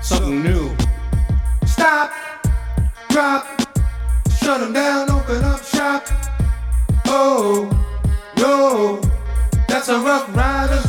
[0.00, 0.74] Something new.
[1.66, 2.10] Stop,
[3.10, 3.46] drop,
[4.40, 6.06] shut them down, open up shop.
[7.04, 7.68] Oh,
[8.38, 9.00] no,
[9.68, 10.85] that's a rough rider's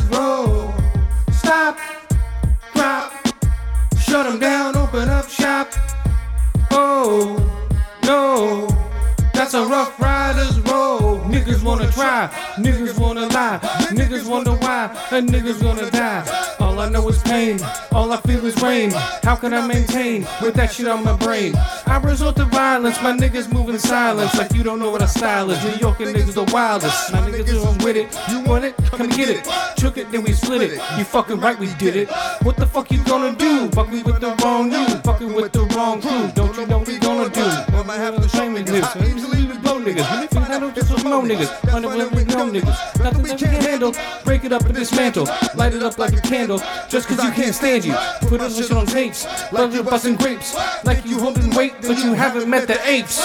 [11.68, 13.58] wanna try, niggas wanna lie,
[13.92, 16.57] niggas wonder why, and niggas gonna die.
[16.78, 17.58] All I know is pain,
[17.90, 18.92] all I feel is rain.
[19.24, 21.56] How can I maintain with that shit on my brain?
[21.86, 25.08] I resort to violence, my niggas move in silence like you don't know what a
[25.08, 25.60] style is.
[25.64, 28.16] New York and niggas the wildest, my niggas are with it.
[28.30, 28.76] You want it?
[28.76, 29.44] Come and get it.
[29.76, 30.80] Took it, then we split it.
[30.96, 32.10] You fucking right, we did it.
[32.42, 33.68] What the fuck you gonna do?
[33.70, 36.30] Fucking with the wrong you, fucking with the wrong crew.
[36.36, 37.42] Don't you know what we gonna do?
[37.42, 38.84] I might have to shame this.
[38.94, 40.20] I usually we blow niggas.
[40.20, 41.74] We can handle this with no niggas.
[41.74, 43.02] Under with no niggas.
[43.02, 43.92] Nothing that we can handle.
[44.24, 45.26] Break it up and dismantle.
[45.56, 46.60] Light it up like a candle.
[46.88, 47.94] Just cause you can't stand you.
[48.28, 49.26] Put us shit on tapes.
[49.52, 50.54] Like you're busting grapes.
[50.84, 53.22] Like you holding weight, but you haven't met the apes.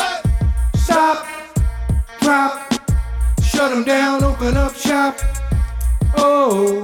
[0.76, 1.26] Stop.
[2.22, 2.74] Drop.
[3.42, 4.24] Shut them down.
[4.24, 5.18] Open up shop.
[6.18, 6.84] Oh,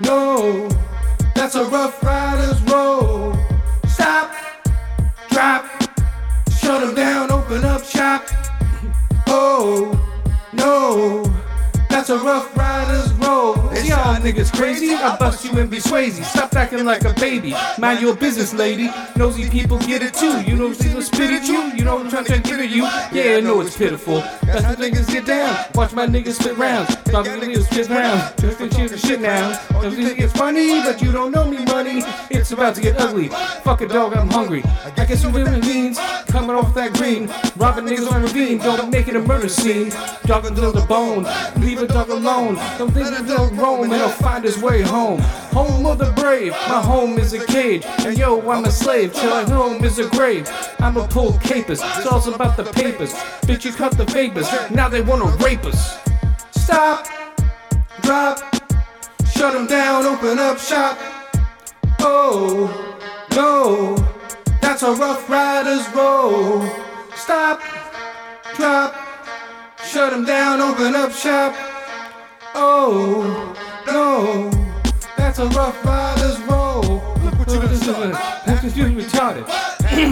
[0.00, 0.68] no.
[1.34, 3.36] That's a rough rider's roll.
[3.86, 4.32] Stop.
[5.30, 5.64] Drop.
[6.60, 7.30] Shut them down.
[7.30, 8.26] Open up shop.
[9.30, 9.92] Oh,
[10.54, 11.37] no.
[11.98, 13.56] That's a rough rider's roll.
[13.84, 14.94] Y'all niggas crazy?
[14.94, 16.22] I bust you and be Swayze.
[16.22, 17.54] Stop acting like a baby.
[17.76, 18.88] Mind your business, lady.
[19.16, 20.40] Nosy people get it too.
[20.42, 21.72] You know she's gonna spit at you.
[21.74, 22.84] You know I'm trying to get at you.
[22.84, 24.20] Yeah, I know it's pitiful.
[24.44, 25.64] That's how niggas get down.
[25.74, 26.94] Watch my niggas spit rounds.
[26.94, 28.40] To niggas spit rounds.
[28.40, 29.58] Just to cheer the shit now.
[29.70, 30.80] Don't you think it's funny?
[30.82, 32.02] But you don't know me, money.
[32.30, 33.26] It's about to get ugly.
[33.64, 34.62] Fuck a dog, I'm hungry.
[34.96, 35.98] I guess you living beans.
[36.28, 37.28] Coming off that green.
[37.56, 38.58] Robbing niggas on ravine.
[38.58, 39.90] Don't make it a murder scene.
[40.26, 41.24] Dog until the bone.
[41.60, 42.54] Leave a dog alone.
[42.78, 45.20] Don't think that they'll roam and he'll find his way home.
[45.52, 46.52] Home of the brave.
[46.68, 47.84] My home is a cage.
[48.04, 49.12] And yo, I'm a slave.
[49.14, 50.48] Till my home is a grave.
[50.78, 51.80] I'm a pull capers.
[51.82, 53.12] It's all about the papers.
[53.42, 54.48] Bitch, you cut the vapors.
[54.70, 55.98] Now they wanna rape us.
[56.50, 57.06] Stop.
[58.02, 58.38] Drop.
[59.32, 60.04] Shut them down.
[60.06, 60.98] Open up shop.
[62.00, 62.68] Oh,
[63.34, 63.96] no.
[64.60, 66.62] That's a rough rider's roll.
[67.14, 67.60] Stop.
[68.54, 68.94] Drop.
[69.84, 70.60] Shut them down.
[70.60, 71.77] Open up shop.
[72.54, 73.54] Oh,
[73.86, 74.50] no.
[75.16, 76.82] That's a rough rider's roll.
[77.22, 78.10] Look what you done done.
[78.46, 79.46] Look what you retarded.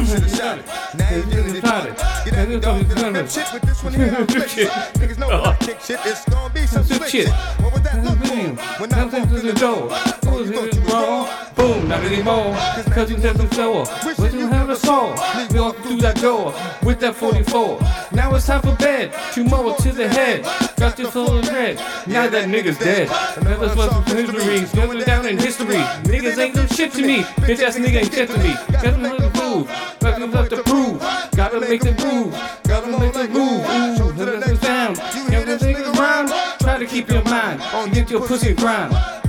[0.07, 0.67] Should've shot it.
[0.97, 1.97] Now you really retarded.
[2.25, 4.27] Get out the you done rip shit with this one here.
[4.49, 4.69] Shit.
[4.69, 7.29] Niggas know I kick shit, it's gonna be some shit.
[7.61, 10.26] What would that look like when I Now walk through the door.
[10.37, 12.55] Boom, not anymore.
[12.93, 13.87] Cause you said the floor.
[14.03, 15.11] But you have a soul.
[15.37, 17.81] We through that door with that 44.
[18.13, 19.15] Now it's time for bed.
[19.33, 20.45] Tomorrow to the head.
[20.77, 21.77] Got your soul in red.
[22.07, 23.09] Now that nigga's dead.
[23.39, 24.79] Another one from history.
[24.79, 25.83] Going down in history.
[26.05, 27.23] Niggas ain't no shit to me.
[27.47, 28.55] Bitch ass nigga ain't shit to me.
[28.73, 29.69] Got to look move.
[30.01, 31.01] Got to look to prove.
[31.35, 32.33] Gotta make the move.
[32.65, 33.65] Gotta make the move.
[33.65, 34.95] Ooh, let it down.
[35.15, 36.29] You know niggas around.
[36.61, 39.26] Try to keep your mind get your pussy grind.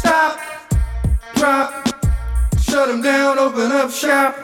[0.00, 0.40] Stop,
[1.34, 1.86] drop,
[2.58, 4.34] shut them down, open up shop.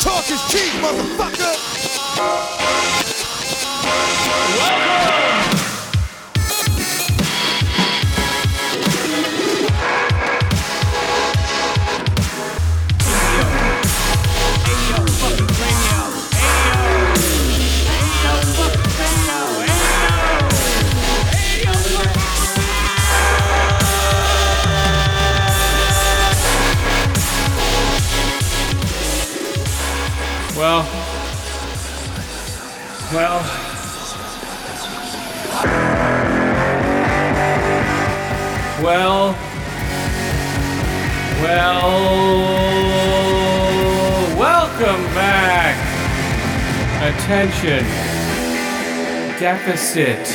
[0.00, 1.54] Talk is cheap, motherfucker.
[30.58, 30.82] Well,
[33.14, 33.42] well.
[38.82, 39.36] Well,
[41.40, 41.94] well,
[44.36, 45.76] welcome back.
[47.04, 47.84] Attention.
[49.38, 50.26] Deficit.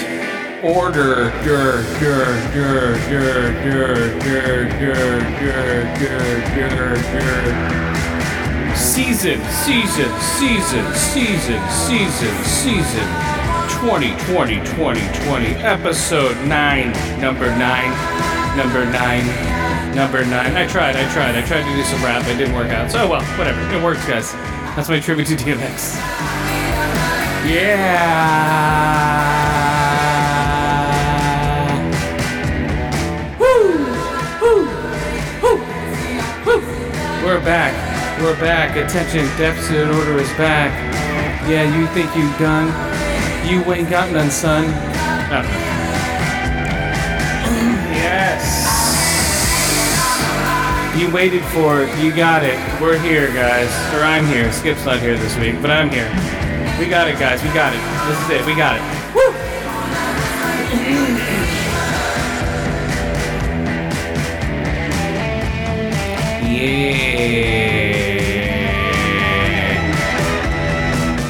[0.64, 1.32] Order.
[1.44, 4.00] Dur, dur, dur, dur, dur,
[4.80, 8.03] dur, dur, dur, dur, dur.
[8.76, 13.08] Season, season, season, season, season, season
[13.80, 20.34] 2020, 2020, episode 9, number 9, number 9, number 9.
[20.56, 22.92] I tried, I tried, I tried to do some rap, it didn't work out.
[22.92, 24.32] So, well, whatever, it works, guys.
[24.76, 25.96] That's my tribute to DMX.
[27.48, 28.63] Yeah!
[38.54, 38.78] Back.
[38.78, 40.70] Attention, deficit order is back.
[41.50, 42.68] Yeah, you think you done?
[43.50, 44.66] You ain't got none, son.
[44.66, 45.42] Oh.
[47.98, 48.46] yes.
[50.96, 51.90] You waited for it.
[51.98, 52.60] You got it.
[52.80, 53.72] We're here, guys.
[53.96, 54.52] Or I'm here.
[54.52, 56.10] Skip's not here this week, but I'm here.
[56.78, 57.42] We got it, guys.
[57.42, 57.82] We got it.
[58.08, 58.46] This is it.
[58.46, 59.03] We got it.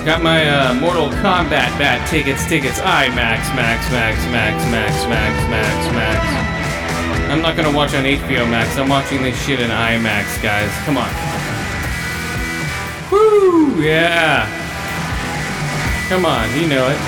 [0.04, 2.82] Got my uh, Mortal Kombat bat tickets, tickets.
[2.84, 6.20] IMAX, Max, Max, Max, Max, Max, Max, Max.
[7.32, 8.78] I'm not gonna watch on HBO Max.
[8.78, 10.70] I'm watching this shit in IMAX, guys.
[10.84, 11.08] Come on.
[13.16, 13.82] Woo!
[13.82, 14.44] Yeah.
[16.10, 17.00] Come on, you know it.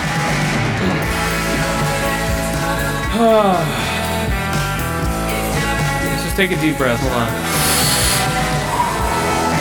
[5.99, 7.01] Let's just take a deep breath.
[7.01, 7.27] Hold on.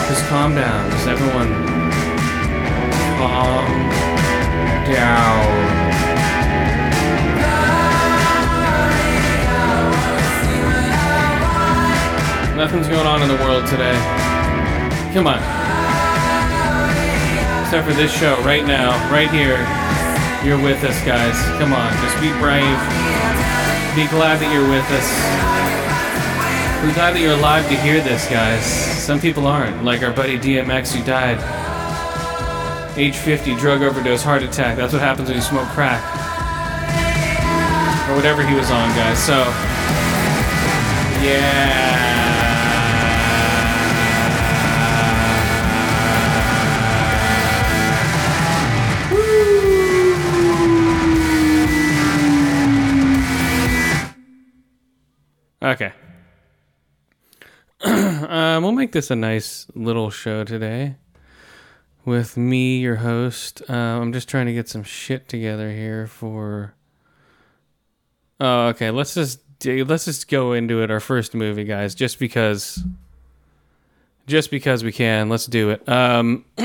[0.08, 0.88] Just calm down.
[0.92, 1.74] Just everyone
[3.25, 3.88] calm
[4.93, 5.65] down.
[12.55, 13.97] Nothing's going on in the world today.
[15.15, 15.41] Come on.
[17.65, 19.56] Except for this show right now, right here.
[20.44, 21.35] You're with us, guys.
[21.59, 22.77] Come on, just be brave.
[23.97, 25.09] Be glad that you're with us.
[26.85, 28.67] We're glad that you're alive to hear this, guys.
[28.67, 31.63] Some people aren't, like our buddy DMX who died.
[32.96, 34.76] Age 50, drug overdose, heart attack.
[34.76, 36.00] That's what happens when you smoke crack.
[38.08, 39.19] Or whatever he was on, guys.
[39.19, 39.43] So,
[41.20, 42.05] yeah.
[55.64, 55.93] Okay.
[58.29, 60.94] um, we'll make this a nice little show today
[62.05, 63.62] with me, your host.
[63.69, 66.75] Uh, I'm just trying to get some shit together here for.
[68.41, 68.91] Oh, okay.
[68.91, 70.91] Let's just let's just go into it.
[70.91, 72.83] Our first movie, guys, just because,
[74.27, 75.29] just because we can.
[75.29, 75.89] Let's do it.
[75.89, 76.45] Um,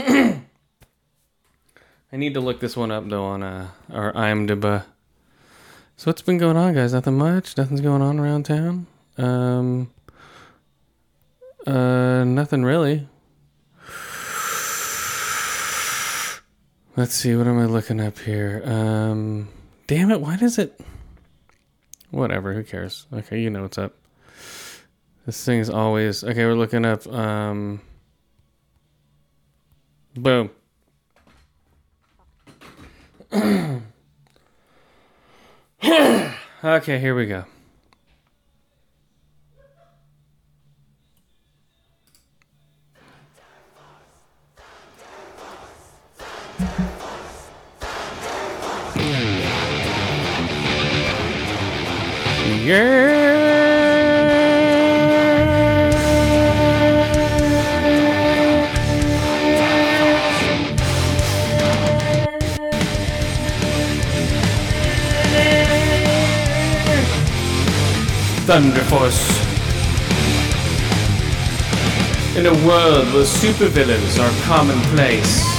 [2.12, 4.84] I need to look this one up though on uh, our IMDb.
[5.98, 6.94] So what's been going on, guys?
[6.94, 7.58] Nothing much.
[7.58, 8.88] Nothing's going on around town.
[9.18, 9.92] Um,
[11.68, 13.08] uh, nothing really.
[17.00, 18.62] Let's see, what am I looking up here?
[18.66, 19.48] Um,
[19.88, 20.78] damn it, why does it?
[22.12, 23.08] Whatever, who cares?
[23.14, 23.96] Okay, you know what's up.
[25.26, 26.44] This thing's always okay.
[26.44, 27.08] We're looking up.
[27.08, 27.80] Um,
[30.14, 30.50] boom.
[36.66, 37.46] okay, here we go.
[52.70, 53.10] Thunder
[68.84, 69.40] Force.
[72.38, 75.59] In a world where supervillains are commonplace,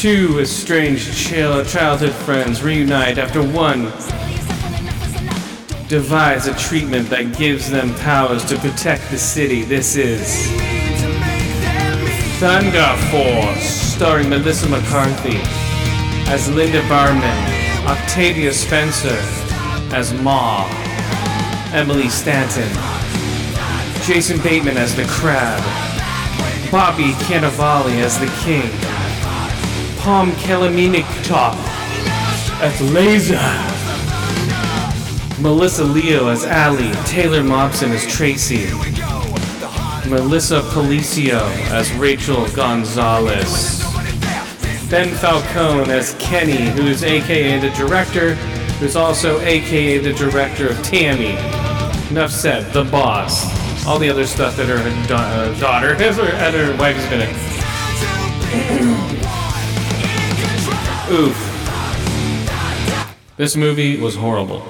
[0.00, 3.82] two estranged childhood friends reunite after one
[5.88, 9.62] devise a treatment that gives them powers to protect the city.
[9.62, 10.46] This is
[12.40, 15.36] Thunder Force, starring Melissa McCarthy
[16.32, 19.18] as Linda Berman, Octavia Spencer
[19.94, 20.66] as Ma,
[21.74, 22.72] Emily Stanton,
[24.06, 25.62] Jason Bateman as the Crab,
[26.72, 28.89] Bobby Cannavale as the King,
[30.00, 31.54] Palm Kalaminik Top
[32.62, 33.36] as Laser,
[35.42, 38.64] Melissa Leo as Allie, Taylor Mosby as Tracy,
[40.08, 43.82] Melissa Ponzio as Rachel Gonzalez.
[44.88, 48.36] Ben Falcone as Kenny, who's aka the director,
[48.80, 51.36] who's also aka the director of Tammy.
[52.10, 53.44] Enough said, the boss.
[53.86, 56.00] All the other stuff that her da- uh, daughter and
[56.54, 58.79] her wife is gonna.
[61.10, 61.36] Oof.
[63.36, 64.64] This movie was horrible.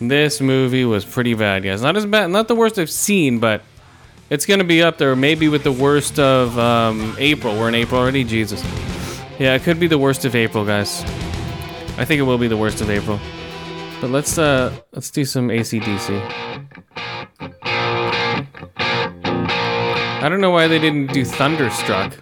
[0.00, 1.82] This movie was pretty bad, guys.
[1.82, 3.62] Not as bad, not the worst I've seen, but
[4.30, 7.58] it's gonna be up there, maybe with the worst of um, April.
[7.58, 8.62] We're in April already, Jesus.
[9.38, 11.02] Yeah, it could be the worst of April, guys.
[11.98, 13.18] I think it will be the worst of April.
[14.00, 16.18] But let's uh let's do some AC/DC.
[20.22, 22.14] I don't know why they didn't do Thunderstruck.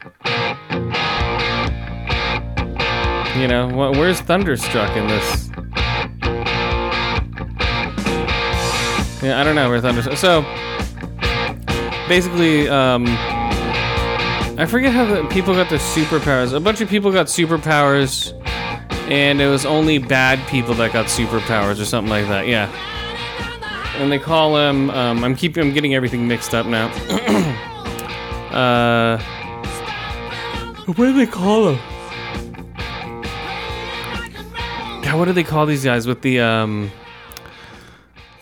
[3.38, 5.48] You know, wh- where's Thunderstruck in this?
[9.22, 10.16] Yeah, I don't know where Thunderstruck.
[10.16, 10.42] So,
[12.08, 13.04] basically, um,
[14.58, 16.52] I forget how the people got their superpowers.
[16.52, 18.32] A bunch of people got superpowers,
[19.08, 22.48] and it was only bad people that got superpowers or something like that.
[22.48, 22.68] Yeah.
[23.98, 24.90] And they call him.
[24.90, 25.62] Um, I'm keeping.
[25.64, 26.88] I'm getting everything mixed up now.
[28.52, 29.18] uh,
[30.86, 31.97] what do they call him?
[35.08, 36.90] God, what do they call these guys with the um?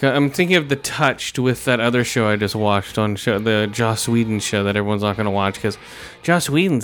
[0.03, 3.69] I'm thinking of the Touched with that other show I just watched on show, the
[3.71, 5.79] Joss Whedon show that everyone's not gonna watch because
[6.25, 6.83] Joss Whedon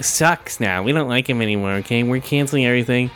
[0.00, 0.84] sucks now.
[0.84, 1.72] We don't like him anymore.
[1.72, 3.10] Okay, we're canceling everything.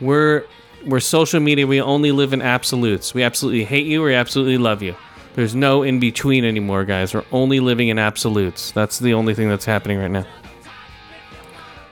[0.00, 0.46] We're
[0.86, 1.66] we're social media.
[1.66, 3.12] We only live in absolutes.
[3.12, 4.96] We absolutely hate you or we absolutely love you.
[5.34, 7.12] There's no in between anymore, guys.
[7.12, 8.72] We're only living in absolutes.
[8.72, 10.26] That's the only thing that's happening right now.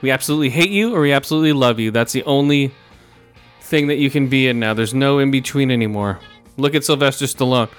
[0.01, 1.91] We absolutely hate you or we absolutely love you.
[1.91, 2.73] That's the only
[3.69, 4.73] thing that you can be in now.
[4.73, 6.19] There's no in between anymore.
[6.57, 7.69] Look at Sylvester Stallone.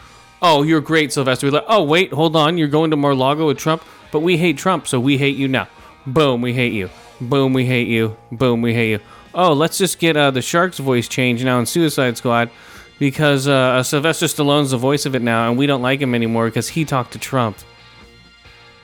[0.40, 1.48] Oh, you're great, Sylvester.
[1.48, 2.56] We're like, oh, wait, hold on.
[2.56, 5.68] You're going to Mar-Lago with Trump, but we hate Trump, so we hate you now.
[6.06, 6.88] Boom, we hate you.
[7.20, 8.16] Boom, we hate you.
[8.32, 9.00] Boom, we hate you.
[9.34, 12.50] Oh, let's just get uh, the Shark's voice changed now in Suicide Squad
[12.98, 16.46] because uh, Sylvester Stallone's the voice of it now, and we don't like him anymore
[16.46, 17.58] because he talked to Trump.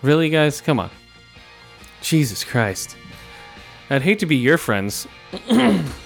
[0.02, 0.60] Really, guys?
[0.60, 0.90] Come on.
[2.02, 2.96] Jesus Christ.
[3.88, 5.06] I'd hate to be your friends.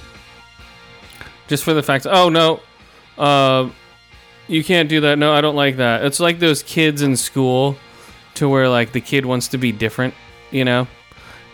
[1.50, 2.60] Just for the fact, oh no,
[3.18, 3.68] uh,
[4.46, 5.18] you can't do that.
[5.18, 6.04] No, I don't like that.
[6.04, 7.76] It's like those kids in school
[8.34, 10.14] to where like the kid wants to be different,
[10.52, 10.86] you know?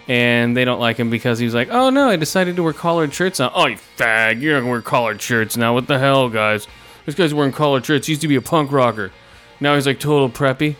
[0.06, 3.14] And they don't like him because he's like, oh no, I decided to wear collared
[3.14, 3.50] shirts now.
[3.54, 5.72] Oh, you fag, you're not gonna wear collared shirts now.
[5.72, 6.68] What the hell, guys?
[7.06, 8.06] This guy's wearing collared shirts.
[8.06, 9.12] He used to be a punk rocker.
[9.60, 10.76] Now he's like total preppy.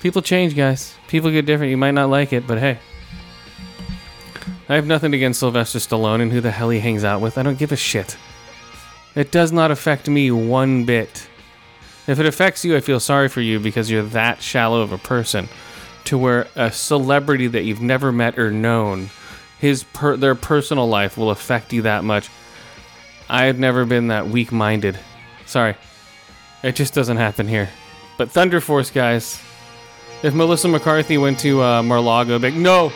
[0.00, 0.96] People change, guys.
[1.06, 1.70] People get different.
[1.70, 2.80] You might not like it, but hey.
[4.68, 7.36] I have nothing against Sylvester Stallone and who the hell he hangs out with.
[7.36, 8.16] I don't give a shit.
[9.14, 11.28] It does not affect me one bit.
[12.06, 14.98] If it affects you, I feel sorry for you because you're that shallow of a
[14.98, 15.48] person.
[16.04, 19.10] To where a celebrity that you've never met or known,
[19.58, 22.28] his per- their personal life will affect you that much.
[23.28, 24.98] I have never been that weak-minded.
[25.46, 25.76] Sorry,
[26.62, 27.70] it just doesn't happen here.
[28.18, 29.40] But Thunder Force, guys,
[30.22, 32.92] if Melissa McCarthy went to uh, Mar-Lago, like, no,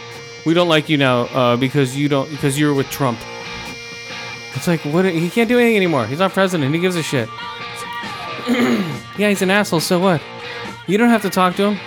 [0.48, 3.18] we don't like you now uh, because you don't because you're with Trump.
[4.54, 5.04] It's like what?
[5.04, 6.06] He can't do anything anymore.
[6.06, 6.74] He's not president.
[6.74, 7.28] He gives a shit.
[9.18, 9.80] yeah, he's an asshole.
[9.80, 10.22] So what?
[10.86, 11.78] You don't have to talk to him.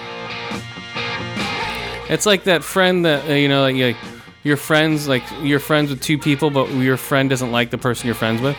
[2.07, 3.97] It's like that friend that uh, you know, like, like
[4.43, 8.05] your friends, like you're friends with two people, but your friend doesn't like the person
[8.05, 8.55] you're friends with.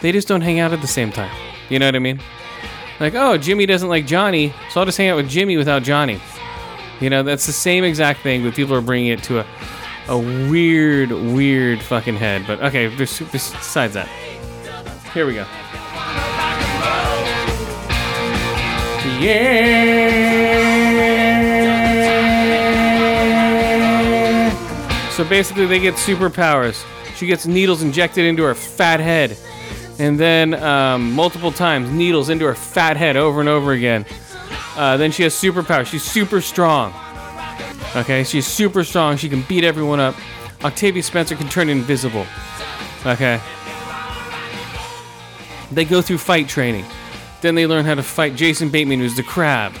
[0.00, 1.30] They just don't hang out at the same time.
[1.68, 2.18] You know what I mean?
[2.98, 6.20] Like, oh, Jimmy doesn't like Johnny, so I'll just hang out with Jimmy without Johnny.
[7.00, 9.46] You know, that's the same exact thing, but people are bringing it to a,
[10.08, 12.44] a weird, weird fucking head.
[12.46, 14.08] But okay, besides that,
[15.14, 15.46] here we go.
[19.20, 20.40] Yeah.
[25.10, 26.84] So basically, they get superpowers.
[27.16, 29.36] She gets needles injected into her fat head,
[29.98, 34.06] and then um, multiple times needles into her fat head over and over again.
[34.76, 35.86] Uh, then she has superpowers.
[35.86, 36.94] She's super strong.
[37.96, 39.16] Okay, she's super strong.
[39.16, 40.14] She can beat everyone up.
[40.62, 42.26] Octavia Spencer can turn invisible.
[43.04, 43.40] Okay.
[45.72, 46.84] They go through fight training.
[47.40, 49.72] Then they learn how to fight Jason Bateman, who's the crab.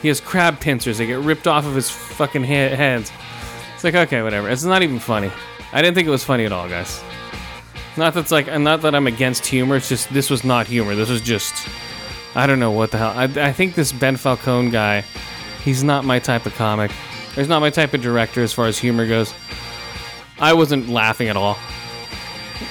[0.00, 0.98] He has crab pincers.
[0.98, 3.12] They get ripped off of his fucking he- heads.
[3.74, 4.48] It's like okay, whatever.
[4.48, 5.30] It's not even funny.
[5.72, 7.02] I didn't think it was funny at all, guys.
[7.96, 9.76] Not that's like, not that I'm against humor.
[9.76, 10.94] It's just this was not humor.
[10.94, 11.54] This was just,
[12.34, 13.12] I don't know what the hell.
[13.14, 15.04] I, I think this Ben Falcone guy,
[15.64, 16.90] he's not my type of comic.
[17.34, 19.34] He's not my type of director as far as humor goes.
[20.38, 21.58] I wasn't laughing at all.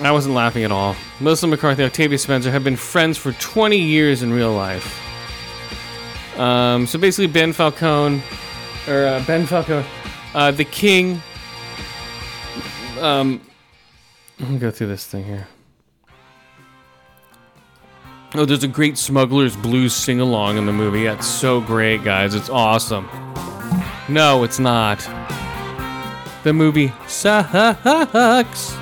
[0.00, 0.96] I wasn't laughing at all.
[1.20, 4.98] Melissa McCarthy, Octavia Spencer have been friends for 20 years in real life.
[6.38, 8.22] Um, so basically, Ben Falcone,
[8.88, 9.86] or uh, Ben Falcone,
[10.34, 11.20] uh, the King.
[12.98, 13.40] Um,
[14.38, 15.48] let me go through this thing here.
[18.34, 21.04] Oh, there's a great Smuggler's Blues sing along in the movie.
[21.04, 22.34] That's so great, guys.
[22.34, 23.08] It's awesome.
[24.08, 24.98] No, it's not.
[26.44, 28.72] The movie sucks.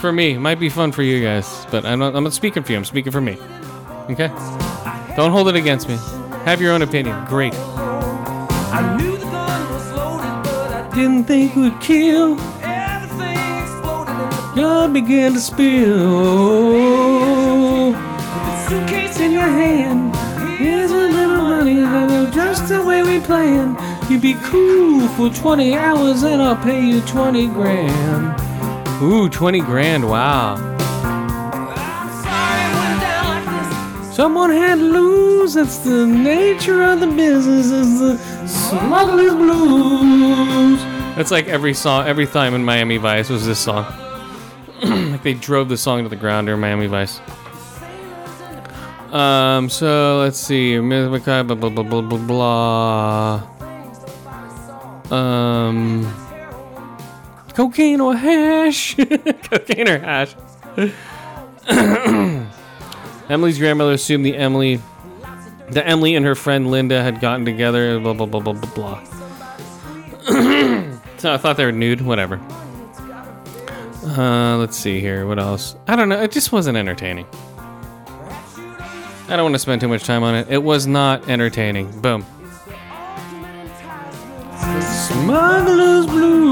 [0.00, 2.62] For me, it might be fun for you guys, but I'm not, I'm not speaking
[2.62, 2.78] for you.
[2.78, 3.36] I'm speaking for me.
[4.08, 4.28] Okay?
[5.16, 5.96] Don't hold it against me.
[6.44, 7.22] Have your own opinion.
[7.26, 7.54] Great.
[7.54, 12.40] I knew the gun was loaded, but I Didn't think we'd kill.
[12.62, 16.89] everything exploded Blood began to spill.
[19.40, 20.16] Your hand.
[20.58, 21.80] Here's a little money
[23.10, 23.76] me playing.
[24.08, 28.40] You'd be cool for 20 hours and I'll pay you 20 grand.
[29.02, 30.56] Ooh, 20 grand, wow.
[34.12, 35.54] Someone had to lose.
[35.54, 37.66] That's the nature of the business.
[37.66, 40.80] Is the smuggler's blues.
[41.16, 43.86] That's like every song, every time in Miami Vice was this song.
[44.82, 47.20] like they drove the song to the ground during Miami Vice.
[49.12, 49.68] Um.
[49.68, 50.78] So let's see.
[50.78, 53.42] Blah blah blah blah blah blah.
[55.10, 56.06] Um.
[57.54, 58.94] Cocaine or hash?
[59.50, 60.34] cocaine or hash?
[63.28, 64.80] Emily's grandmother assumed the Emily,
[65.70, 68.00] that Emily and her friend Linda had gotten together.
[68.00, 69.04] Blah blah blah blah blah blah.
[71.18, 72.00] so I thought they were nude.
[72.00, 72.40] Whatever.
[74.02, 75.26] Uh, let's see here.
[75.26, 75.76] What else?
[75.86, 76.22] I don't know.
[76.22, 77.26] It just wasn't entertaining.
[79.30, 80.48] I don't want to spend too much time on it.
[80.50, 82.00] It was not entertaining.
[82.00, 82.26] Boom.
[84.82, 86.50] Smuggler's Blues.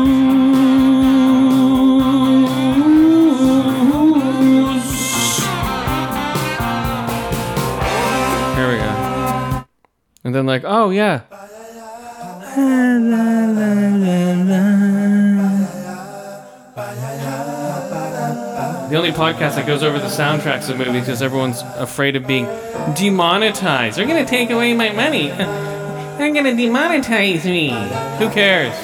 [8.54, 9.64] Here we go.
[10.22, 11.22] And then like, oh yeah.
[18.88, 22.46] The only podcast that goes over the soundtracks of movies because everyone's afraid of being
[22.94, 23.98] demonetized.
[23.98, 25.28] They're gonna take away my money.
[26.18, 27.68] They're gonna demonetize me.
[28.18, 28.74] Who cares?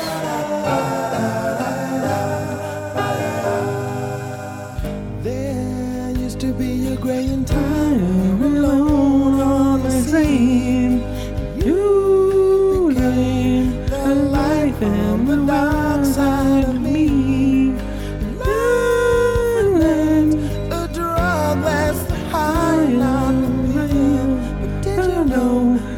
[10.17, 10.29] A.
[11.65, 15.84] You the light and the dark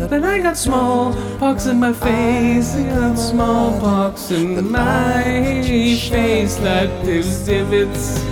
[0.09, 2.75] Then I got smallpox in my face.
[2.77, 5.23] I got smallpox in my
[5.65, 8.23] face that exhibits.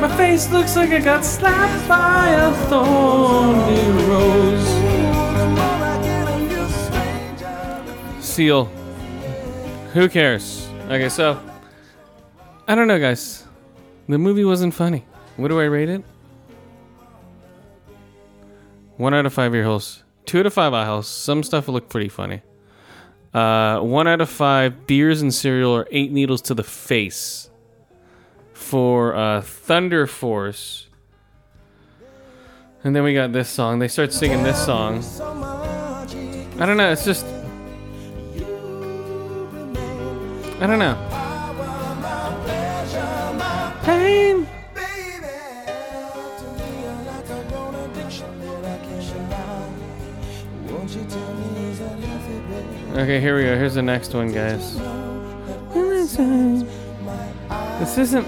[0.00, 4.68] My face looks like I got slapped by a thorny rose.
[8.24, 8.64] Seal.
[9.94, 10.68] Who cares?
[10.86, 11.40] Okay, so
[12.66, 13.44] I don't know, guys.
[14.08, 15.04] The movie wasn't funny.
[15.36, 16.02] What do I rate it?
[18.98, 20.02] One out of five ear holes.
[20.26, 21.06] Two out of five eye holes.
[21.06, 22.42] Some stuff looked pretty funny.
[23.32, 27.48] Uh, one out of five beers and cereal or eight needles to the face.
[28.52, 30.88] For uh, Thunder Force.
[32.82, 33.78] And then we got this song.
[33.78, 35.04] They start singing this song.
[36.58, 36.90] I don't know.
[36.90, 37.24] It's just.
[40.60, 40.96] I don't know.
[43.84, 44.48] Pain.
[52.98, 53.56] Okay, here we go.
[53.56, 54.74] Here's the next one, guys.
[57.78, 58.26] This isn't.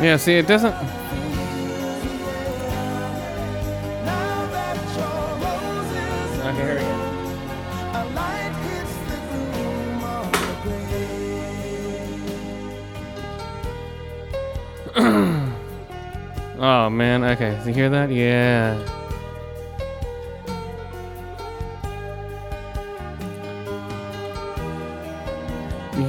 [0.00, 1.03] Yeah, see, it doesn't.
[16.66, 17.60] Oh man, okay.
[17.66, 18.10] You hear that?
[18.10, 18.78] Yeah.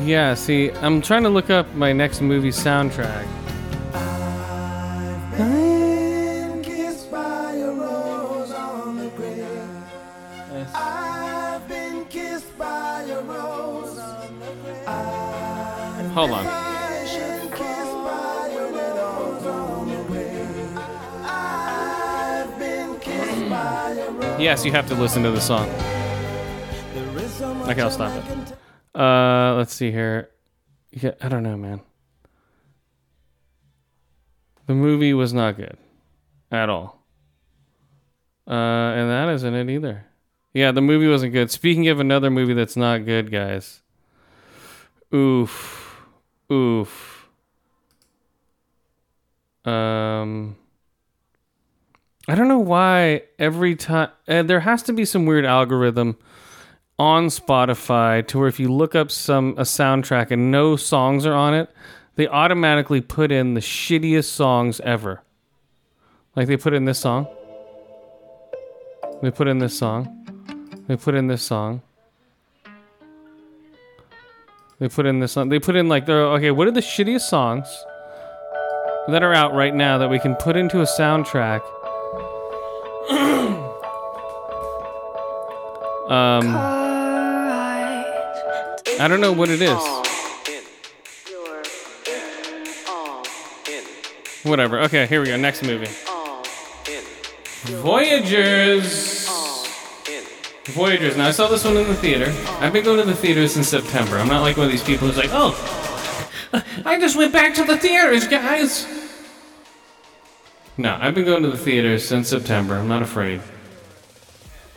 [0.05, 3.27] Yeah, see, I'm trying to look up my next movie soundtrack.
[5.37, 7.51] Been kissed by
[24.37, 25.69] Yes, you have to listen to the song.
[27.69, 28.99] Okay, I'll stop it.
[28.99, 30.29] Uh, let's see here.
[30.91, 31.81] Yeah, I don't know, man.
[34.67, 35.77] The movie was not good
[36.51, 37.01] at all.
[38.47, 40.05] Uh, and that isn't it either.
[40.53, 41.49] Yeah, the movie wasn't good.
[41.49, 43.81] Speaking of another movie that's not good, guys.
[45.13, 45.97] Oof.
[46.51, 47.27] Oof.
[49.65, 50.57] Um
[52.27, 56.17] I don't know why every time uh, there has to be some weird algorithm
[56.97, 61.33] on Spotify to where if you look up some a soundtrack and no songs are
[61.33, 61.69] on it,
[62.15, 65.21] they automatically put in the shittiest songs ever.
[66.35, 67.27] Like they put in this song.
[69.21, 70.11] They put in this song.
[70.87, 71.81] They put in this song.
[74.79, 75.49] They put in this song.
[75.49, 76.51] They put in like they're okay.
[76.51, 77.67] What are the shittiest songs
[79.09, 81.61] that are out right now that we can put into a soundtrack?
[86.09, 86.55] Um,
[88.99, 89.77] I don't know what it is.
[94.43, 94.81] Whatever.
[94.81, 95.37] Okay, here we go.
[95.37, 95.89] Next movie.
[97.81, 99.27] Voyagers.
[100.65, 101.17] Voyagers.
[101.17, 102.33] Now I saw this one in the theater.
[102.59, 104.17] I've been going to the theater since September.
[104.17, 105.55] I'm not like one of these people who's like, oh,
[106.85, 108.85] I just went back to the theaters, guys.
[110.77, 112.75] No, I've been going to the theaters since September.
[112.75, 113.41] I'm not afraid.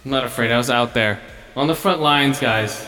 [0.05, 0.53] I'm not afraid.
[0.53, 1.21] I was out there
[1.57, 2.87] on the front lines, guys.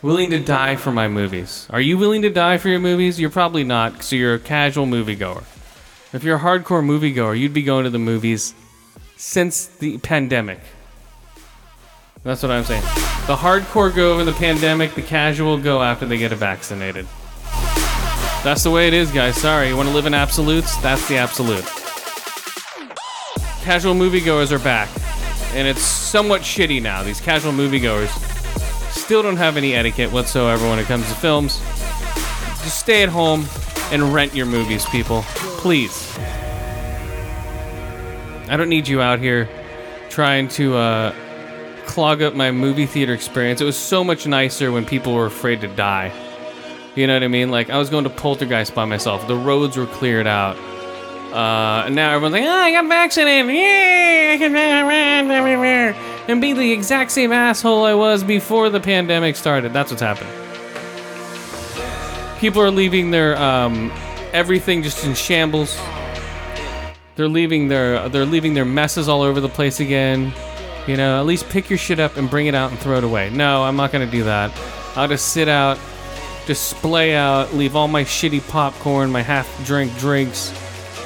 [0.00, 1.66] Willing to die for my movies.
[1.70, 3.18] Are you willing to die for your movies?
[3.18, 5.42] You're probably not, because you're a casual moviegoer.
[6.12, 8.54] If you're a hardcore moviegoer, you'd be going to the movies
[9.16, 10.60] since the pandemic.
[12.22, 12.82] That's what I'm saying.
[13.26, 17.06] The hardcore go over the pandemic, the casual go after they get vaccinated.
[18.44, 19.36] That's the way it is, guys.
[19.36, 19.68] Sorry.
[19.68, 20.76] You want to live in absolutes?
[20.76, 21.64] That's the absolute.
[23.66, 24.88] Casual moviegoers are back.
[25.52, 27.02] And it's somewhat shitty now.
[27.02, 28.06] These casual moviegoers
[28.92, 31.58] still don't have any etiquette whatsoever when it comes to films.
[32.62, 33.44] Just stay at home
[33.90, 35.22] and rent your movies, people.
[35.26, 36.16] Please.
[38.48, 39.48] I don't need you out here
[40.10, 41.14] trying to uh,
[41.86, 43.60] clog up my movie theater experience.
[43.60, 46.12] It was so much nicer when people were afraid to die.
[46.94, 47.50] You know what I mean?
[47.50, 49.26] Like, I was going to Poltergeist by myself.
[49.26, 50.56] The roads were cleared out.
[51.32, 53.54] Uh, and now everyone's like, oh, I got vaccinated.
[53.54, 54.34] Yay!
[54.34, 55.94] I can run everywhere.
[56.28, 59.72] And be the exact same asshole I was before the pandemic started.
[59.72, 60.32] That's what's happening.
[62.38, 63.92] People are leaving their um,
[64.32, 65.78] everything just in shambles.
[67.16, 70.32] They're leaving their they're leaving their messes all over the place again.
[70.86, 73.04] You know, at least pick your shit up and bring it out and throw it
[73.04, 73.30] away.
[73.30, 74.52] No, I'm not gonna do that.
[74.96, 75.78] I'll just sit out,
[76.46, 80.52] display out, leave all my shitty popcorn, my half drink drinks,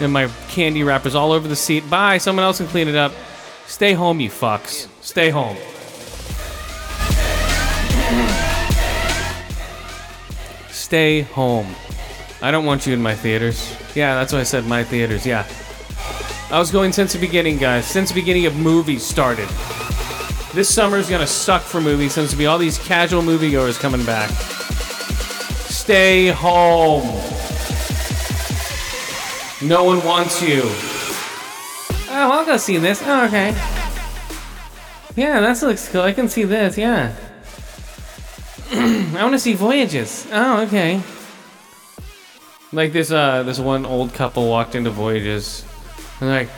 [0.01, 1.89] and my candy wrappers all over the seat.
[1.89, 3.13] Bye, someone else can clean it up.
[3.67, 4.89] Stay home, you fucks.
[5.01, 5.57] Stay home.
[10.71, 11.75] Stay home.
[12.43, 13.77] I don't want you in my theaters.
[13.95, 15.25] Yeah, that's why I said my theaters.
[15.27, 15.47] Yeah.
[16.51, 17.87] I was going since the beginning, guys.
[17.87, 19.49] Since the beginning of movies started.
[20.53, 24.31] This summer's gonna suck for movies since there'll be all these casual moviegoers coming back.
[25.69, 27.40] Stay home.
[29.63, 30.63] No one wants you.
[32.13, 33.03] Oh, I'll go see this.
[33.05, 33.51] Oh, okay.
[35.17, 36.01] Yeah, that looks cool.
[36.01, 36.79] I can see this.
[36.79, 37.15] Yeah.
[38.73, 40.27] I want to see Voyages.
[40.33, 41.03] Oh, okay.
[42.73, 45.65] Like this, uh, this one old couple walked into Voyages,
[46.21, 46.49] and like,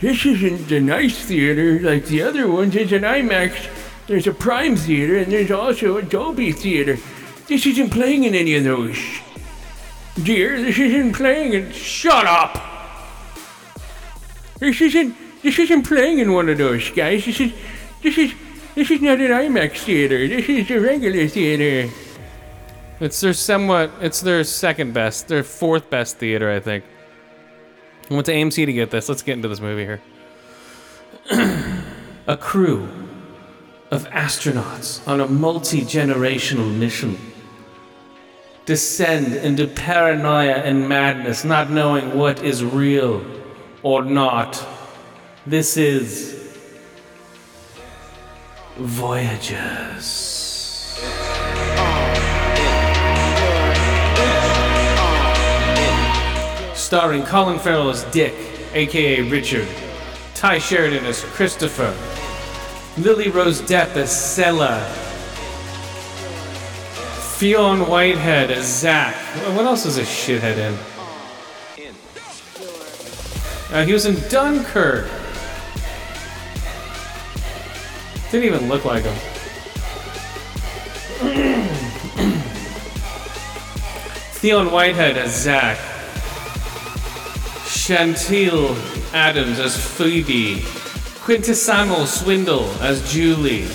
[0.00, 2.74] "This isn't a nice theater like the other ones.
[2.74, 3.68] It's an IMAX.
[4.08, 6.96] There's a Prime theater, and there's also a Dolby theater.
[7.46, 8.98] This isn't playing in any of those."
[10.22, 11.70] Dear, this isn't playing in.
[11.72, 12.58] Shut up!
[14.58, 15.16] This isn't.
[15.42, 17.24] This isn't playing in one of those, guys.
[17.24, 17.52] This is.
[18.02, 18.32] This is.
[18.74, 20.26] This is not an IMAX theater.
[20.26, 21.92] This is a regular theater.
[23.00, 23.90] It's their somewhat.
[24.00, 25.28] It's their second best.
[25.28, 26.84] Their fourth best theater, I think.
[28.10, 29.08] I went to AMC to get this.
[29.08, 30.00] Let's get into this movie here.
[32.26, 32.88] a crew
[33.90, 37.18] of astronauts on a multi generational mission
[38.68, 43.24] descend into paranoia and madness, not knowing what is real
[43.82, 44.62] or not.
[45.46, 46.34] This is
[48.76, 50.04] Voyagers.
[56.74, 58.34] Starring Colin Farrell as Dick,
[58.74, 59.66] aka Richard,
[60.34, 61.96] Tye Sheridan as Christopher,
[63.00, 64.84] Lily Rose Depp as Sela,
[67.38, 69.14] Fionn Whitehead as Zach.
[69.54, 70.76] What else is a shithead in?
[73.72, 75.08] Uh, he was in Dunkirk.
[78.32, 79.14] Didn't even look like him.
[84.40, 85.78] Theon Whitehead as Zach.
[87.68, 88.74] Chantil
[89.14, 90.56] Adams as Phoebe.
[91.22, 93.68] Quintessano Swindell as Julie.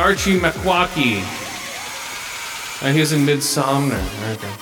[0.00, 1.37] Archie McWalkie.
[2.80, 3.98] Uh, he was in Midsommar.
[4.34, 4.54] Okay.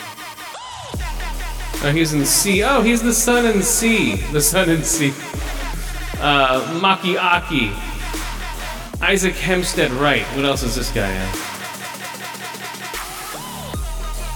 [1.87, 2.63] Oh, he's in See.
[2.65, 4.17] Oh, he's the son in See.
[4.33, 5.11] The son in See.
[6.19, 7.71] Uh, Maki Aki.
[9.05, 10.25] Isaac Hempstead Wright.
[10.35, 11.33] What else is this guy in?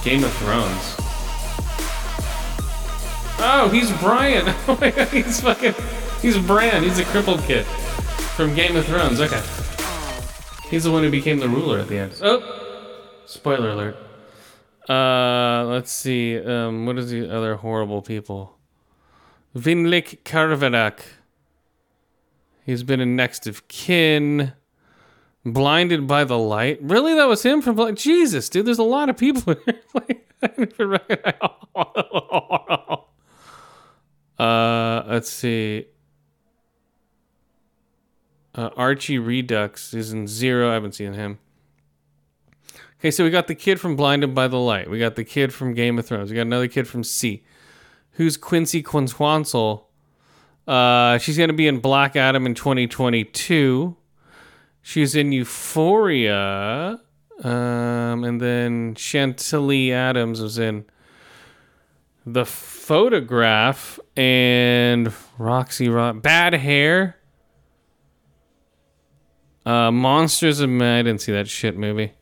[0.03, 0.95] Game of Thrones.
[3.43, 4.53] Oh, he's Brian.
[4.67, 5.73] Oh my god, he's fucking.
[6.21, 6.83] He's Bran.
[6.83, 7.65] He's a crippled kid
[8.35, 9.19] from Game of Thrones.
[9.19, 9.41] Okay.
[10.69, 12.19] He's the one who became the ruler at the end.
[12.21, 12.60] Oh,
[13.25, 13.97] spoiler alert.
[14.89, 16.37] Uh, let's see.
[16.39, 18.57] Um, what is the other horrible people?
[19.55, 21.01] Vinlik Karvarak.
[22.65, 24.53] He's been in Next of Kin.
[25.43, 26.77] Blinded by the Light.
[26.81, 27.97] Really, that was him from Blind.
[27.97, 28.65] Jesus, dude.
[28.65, 29.81] There's a lot of people here.
[29.93, 31.33] Like, I recognize.
[34.39, 35.85] uh, let's see.
[38.55, 40.71] Uh, Archie Redux is in zero.
[40.71, 41.39] I haven't seen him.
[43.01, 44.87] Okay, so we got the kid from Blinded by the Light.
[44.87, 46.29] We got the kid from Game of Thrones.
[46.29, 47.43] We got another kid from See.
[48.11, 49.85] Who's Quincy Quanswansel?
[50.67, 53.97] Uh, she's going to be in Black Adam in 2022.
[54.83, 57.01] She's in Euphoria.
[57.43, 60.85] Um, and then Chantilly Adams was in
[62.23, 66.21] The Photograph and Roxy Rock.
[66.21, 67.17] Bad Hair.
[69.65, 70.99] Uh, Monsters of Men.
[70.99, 72.13] I didn't see that shit movie.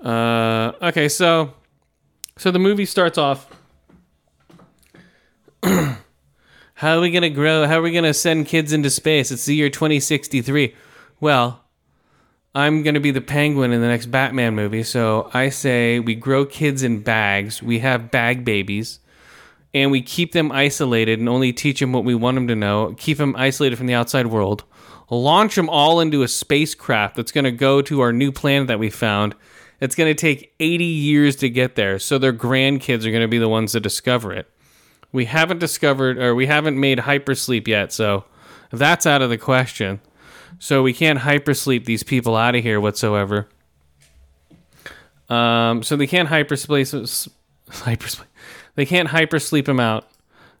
[0.00, 1.54] Uh, okay, so
[2.36, 3.48] so the movie starts off.
[5.62, 7.66] How are we gonna grow?
[7.66, 9.32] How are we gonna send kids into space?
[9.32, 10.74] It's the year 2063.
[11.18, 11.64] Well,
[12.54, 16.46] I'm gonna be the penguin in the next Batman movie, so I say we grow
[16.46, 17.60] kids in bags.
[17.60, 19.00] We have bag babies,
[19.74, 22.94] and we keep them isolated and only teach them what we want them to know.
[22.96, 24.62] Keep them isolated from the outside world.
[25.10, 28.90] Launch them all into a spacecraft that's gonna go to our new planet that we
[28.90, 29.34] found.
[29.80, 33.48] It's gonna take 80 years to get there, so their grandkids are gonna be the
[33.48, 34.48] ones to discover it.
[35.12, 38.24] We haven't discovered or we haven't made hypersleep yet so
[38.70, 40.00] that's out of the question.
[40.58, 43.48] So we can't hypersleep these people out of here whatsoever.
[45.28, 47.28] Um, so they can't hypersleep
[47.70, 48.24] hypersleep
[48.74, 50.08] they can't hypersleep them out.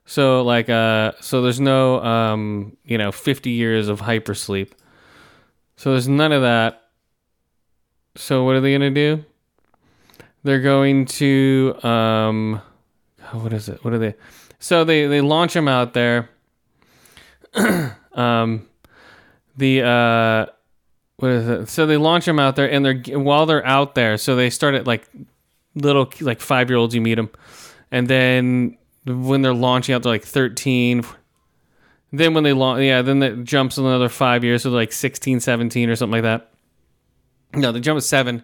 [0.04, 4.72] So like uh so there's no um you know 50 years of hypersleep.
[5.76, 6.87] So there's none of that
[8.18, 9.24] so what are they gonna do
[10.42, 12.60] they're going to um
[13.32, 13.84] what is it?
[13.84, 14.14] What are they?
[14.58, 16.30] So they they launch them out there.
[18.12, 18.66] um,
[19.56, 20.46] the uh,
[21.16, 21.68] what is it?
[21.68, 24.16] So they launch them out there, and they're while they're out there.
[24.16, 25.08] So they start at like
[25.74, 26.94] little like five year olds.
[26.94, 27.30] You meet them,
[27.90, 31.04] and then when they're launching out, they're like thirteen.
[32.10, 35.90] Then when they launch, yeah, then it jumps another five years, so like 16, 17
[35.90, 36.50] or something like that.
[37.54, 38.42] No, they jump at seven.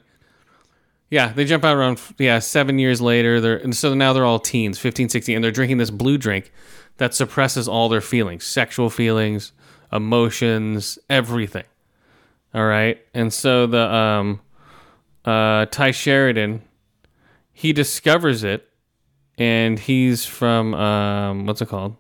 [1.11, 3.40] Yeah, they jump out around yeah, 7 years later.
[3.40, 6.53] They're and so now they're all teens, 15, 16 and they're drinking this blue drink
[6.97, 9.53] that suppresses all their feelings, sexual feelings,
[9.93, 11.64] emotions, everything.
[12.55, 13.01] All right?
[13.12, 14.40] And so the um
[15.25, 16.62] uh Tye Sheridan
[17.53, 18.69] he discovers it
[19.38, 21.97] and he's from um what's it called?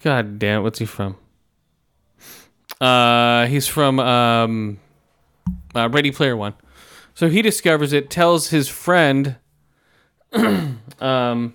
[0.00, 1.16] God damn, what's he from?
[2.84, 4.78] Uh he's from um
[5.74, 6.54] uh, Ready Player One.
[7.14, 9.36] So he discovers it, tells his friend,
[11.00, 11.54] um,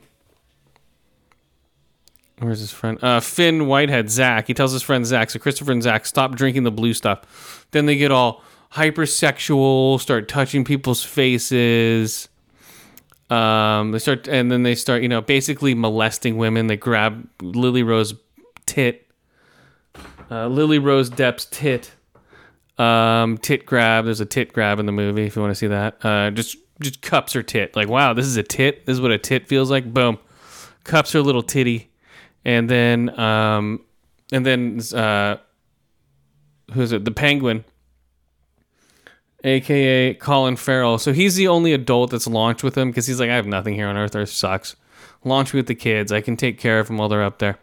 [2.39, 2.97] where's his friend?
[3.03, 4.47] Uh, Fionn Whitehead, Zach.
[4.47, 5.29] He tells his friend Zach.
[5.29, 7.65] So Christopher and Zach stop drinking the blue stuff.
[7.71, 8.41] Then they get all
[8.73, 12.29] hypersexual, start touching people's faces.
[13.29, 16.67] Um, they start, and then they start, you know, basically molesting women.
[16.67, 18.13] They grab Lily Rose
[18.65, 19.07] tit,
[20.29, 21.91] uh, Lily Rose Depp's tit
[22.79, 24.05] um, tit grab.
[24.05, 26.03] There's a tit grab in the movie if you want to see that.
[26.03, 27.75] Uh, just just cups her tit.
[27.75, 28.85] Like wow, this is a tit.
[28.85, 29.93] This is what a tit feels like.
[29.93, 30.17] Boom,
[30.85, 31.91] cups her little titty,
[32.45, 33.81] and then um,
[34.31, 35.37] and then uh,
[36.73, 37.03] who's it?
[37.03, 37.65] The penguin,
[39.43, 40.97] aka Colin Farrell.
[40.97, 43.75] So he's the only adult that's launched with him because he's like, I have nothing
[43.75, 44.15] here on Earth.
[44.15, 44.77] Earth sucks.
[45.25, 46.13] Launch me with the kids.
[46.13, 47.59] I can take care of them while they're up there.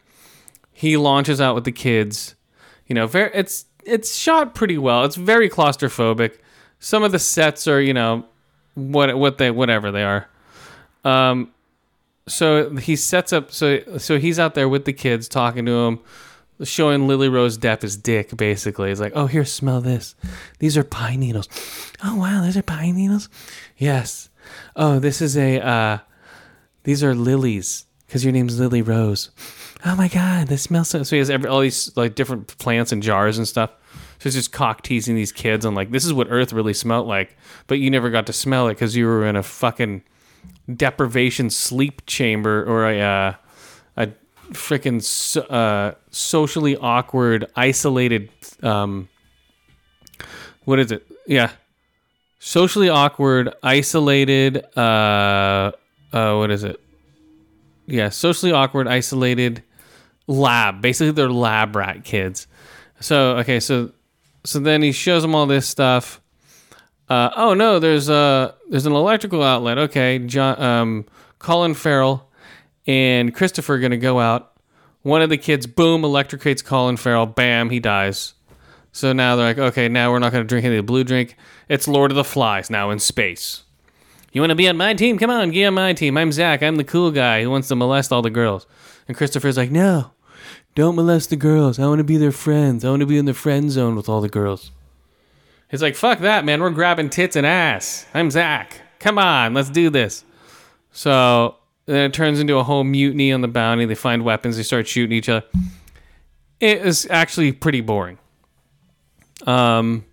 [0.73, 2.35] He launches out with the kids.
[2.87, 5.05] You know, very it's it's shot pretty well.
[5.05, 6.39] It's very claustrophobic.
[6.79, 8.25] Some of the sets are, you know,
[8.75, 10.29] what what they whatever they are.
[11.05, 11.53] Um,
[12.29, 16.01] so he sets up so so he's out there with the kids talking to him,
[16.65, 18.37] showing Lily Rose Depp his dick.
[18.37, 20.15] Basically, he's like, "Oh, here, smell this.
[20.59, 21.49] These are pine needles.
[22.05, 23.29] Oh wow, these are pine needles.
[23.77, 24.29] Yes.
[24.75, 25.61] Oh, this is a.
[25.61, 25.99] uh
[26.85, 29.31] These are lilies because your name's Lily Rose.
[29.89, 31.05] Oh my god, this smells so.
[31.05, 33.71] So he has every, all these like different plants and jars and stuff.
[34.19, 37.07] So he's just cock teasing these kids on like this is what Earth really smelled
[37.07, 37.37] like,
[37.69, 40.03] but you never got to smell it because you were in a fucking
[40.75, 43.35] deprivation sleep chamber or a uh,
[43.97, 44.09] a
[44.49, 48.29] freaking so, uh, socially awkward, isolated.
[48.65, 49.09] Um,
[50.65, 51.07] what is it?
[51.29, 51.53] Yeah,
[52.41, 54.65] socially awkward, isolated.
[54.77, 55.71] Uh,
[56.13, 56.81] uh, what is it?
[57.87, 59.63] Yeah, socially awkward, isolated
[60.27, 60.81] lab.
[60.81, 62.47] Basically, they're lab rat kids.
[63.01, 63.93] So okay, so
[64.45, 66.21] so then he shows them all this stuff.
[67.09, 69.79] Uh, oh no, there's a there's an electrical outlet.
[69.79, 71.07] Okay, John, um,
[71.39, 72.31] Colin Farrell
[72.87, 74.53] and Christopher are gonna go out.
[75.03, 77.27] One of the kids, boom, electrocutes Colin Farrell.
[77.27, 78.35] Bam, he dies.
[78.93, 81.37] So now they're like, okay, now we're not gonna drink any of the blue drink.
[81.69, 83.63] It's Lord of the Flies now in space.
[84.33, 85.19] You want to be on my team?
[85.19, 86.19] Come on, get on my team.
[86.19, 86.63] I'm Zach.
[86.63, 88.67] I'm the cool guy who wants to molest all the girls.
[89.09, 90.11] And Christopher's like, no,
[90.77, 91.79] don't molest the girls.
[91.79, 92.85] I want to be their friends.
[92.85, 94.71] I want to be in the friend zone with all the girls.
[95.71, 96.61] He's like, fuck that, man.
[96.61, 98.07] We're grabbing tits and ass.
[98.13, 98.83] I'm Zach.
[99.01, 100.23] Come on, let's do this.
[100.93, 103.87] So then it turns into a whole mutiny on the bounty.
[103.87, 104.59] They find weapons.
[104.59, 105.47] They start shooting each other.
[106.61, 108.19] It is actually pretty boring.
[109.47, 110.05] Um,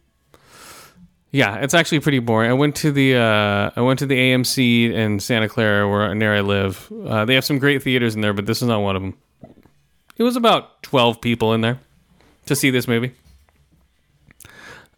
[1.32, 2.49] yeah, it's actually pretty boring.
[2.49, 6.34] I went to the uh, I went to the AMC in Santa Clara, where near
[6.34, 6.89] I live.
[7.06, 9.17] Uh, they have some great theaters in there, but this is not one of them.
[10.17, 11.80] It was about twelve people in there
[12.45, 13.13] to see this movie.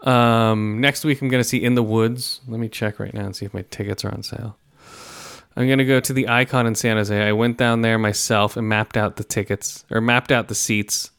[0.01, 2.41] Um, next week I'm gonna see In the Woods.
[2.47, 4.57] Let me check right now and see if my tickets are on sale.
[5.55, 7.27] I'm gonna go to the Icon in San Jose.
[7.27, 11.11] I went down there myself and mapped out the tickets or mapped out the seats.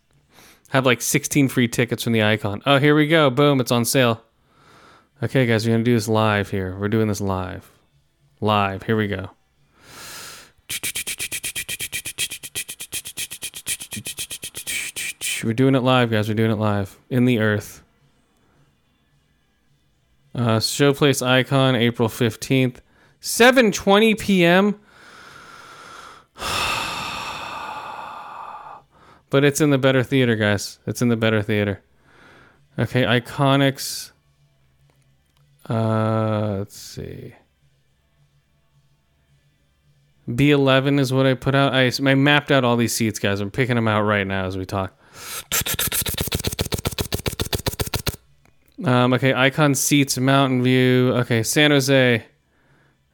[0.70, 2.62] Have like 16 free tickets from the Icon.
[2.66, 3.30] Oh, here we go.
[3.30, 4.22] Boom, it's on sale.
[5.22, 6.76] Okay, guys, we're gonna do this live here.
[6.78, 7.70] We're doing this live.
[8.40, 8.82] Live.
[8.82, 9.30] Here we go.
[15.44, 16.29] We're doing it live, guys.
[16.29, 17.83] We're doing it live in the earth.
[20.35, 22.83] Uh, Showplace Icon, April fifteenth,
[23.20, 24.79] seven twenty p.m.
[29.31, 30.79] but it's in the better theater, guys.
[30.87, 31.83] It's in the better theater.
[32.79, 34.12] Okay, Iconics.
[35.68, 37.35] Uh, let's see.
[40.29, 41.72] B11 is what I put out.
[41.72, 43.40] I, I mapped out all these seats, guys.
[43.40, 44.99] I'm picking them out right now as we talk.
[48.85, 51.12] Um, okay, Icon Seats, Mountain View.
[51.16, 52.24] Okay, San Jose.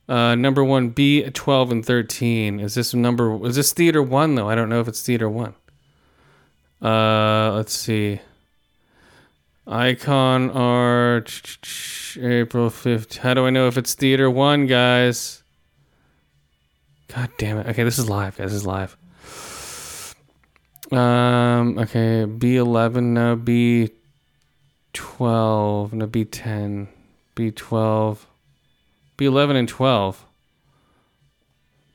[0.08, 2.60] Uh, number one, B, 12 and 13.
[2.60, 4.48] Is this number, is this theater one though?
[4.48, 5.54] I don't know if it's theater one.
[6.82, 8.20] Uh, let's see.
[9.66, 13.18] Icon Arch, April 5th.
[13.18, 15.42] How do I know if it's theater one, guys?
[17.14, 17.68] God damn it.
[17.68, 18.50] Okay, this is live, guys.
[18.50, 18.96] This is live.
[20.92, 23.92] Um, okay, B11, no, B12,
[25.94, 26.88] no, B10,
[27.34, 28.18] B12,
[29.16, 30.26] B11 and 12,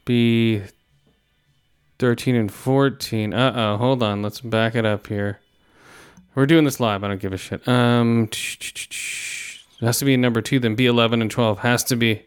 [0.05, 0.69] B13
[2.39, 3.33] and 14.
[3.33, 4.21] Uh oh, hold on.
[4.21, 5.39] Let's back it up here.
[6.33, 7.03] We're doing this live.
[7.03, 7.67] I don't give a shit.
[7.67, 12.23] Um, it has to be number two, then B11 and 12 has to be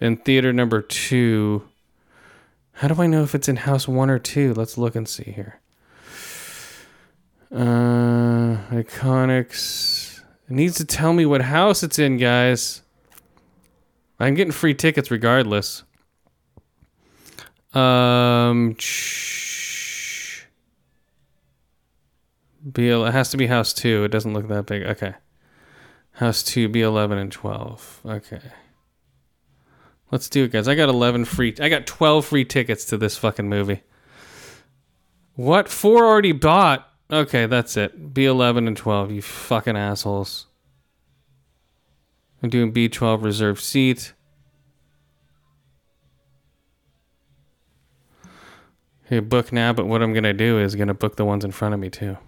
[0.00, 1.67] in theater number two.
[2.78, 4.54] How do I know if it's in house one or two?
[4.54, 5.58] Let's look and see here.
[7.50, 10.20] Uh, Iconics.
[10.48, 12.82] It needs to tell me what house it's in, guys.
[14.20, 15.82] I'm getting free tickets regardless.
[17.74, 18.76] Um,
[22.76, 24.04] it has to be house two.
[24.04, 24.84] It doesn't look that big.
[24.84, 25.14] Okay.
[26.12, 28.00] House two, B11 and 12.
[28.06, 28.40] Okay.
[30.10, 30.68] Let's do it, guys.
[30.68, 31.54] I got 11 free.
[31.60, 33.82] I got 12 free tickets to this fucking movie.
[35.34, 35.68] What?
[35.68, 36.90] Four already bought?
[37.10, 38.12] Okay, that's it.
[38.12, 40.46] B11 and 12, you fucking assholes.
[42.42, 44.12] I'm doing B12 reserved seat.
[49.04, 51.44] Hey, book now, but what I'm going to do is going to book the ones
[51.44, 52.18] in front of me too.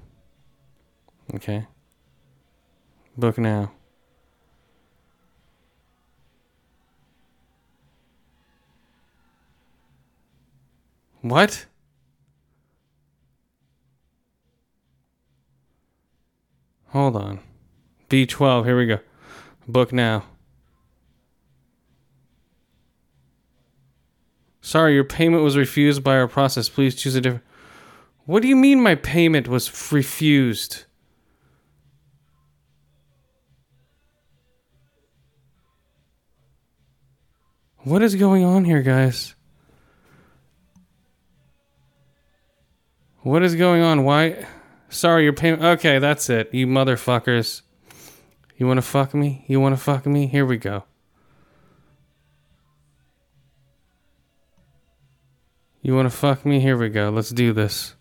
[1.34, 1.66] Okay?
[3.18, 3.72] Book now.
[11.30, 11.66] What?
[16.88, 17.38] Hold on.
[18.08, 18.98] B12, here we go.
[19.68, 20.24] Book now.
[24.60, 26.68] Sorry, your payment was refused by our process.
[26.68, 27.44] Please choose a different.
[28.24, 30.86] What do you mean my payment was refused?
[37.84, 39.36] What is going on here, guys?
[43.22, 44.04] What is going on?
[44.04, 44.46] Why?
[44.88, 45.62] Sorry, your payment.
[45.62, 46.54] Okay, that's it.
[46.54, 47.62] You motherfuckers.
[48.56, 49.44] You want to fuck me?
[49.46, 50.26] You want to fuck me?
[50.26, 50.84] Here we go.
[55.82, 56.60] You want to fuck me?
[56.60, 57.10] Here we go.
[57.10, 57.94] Let's do this.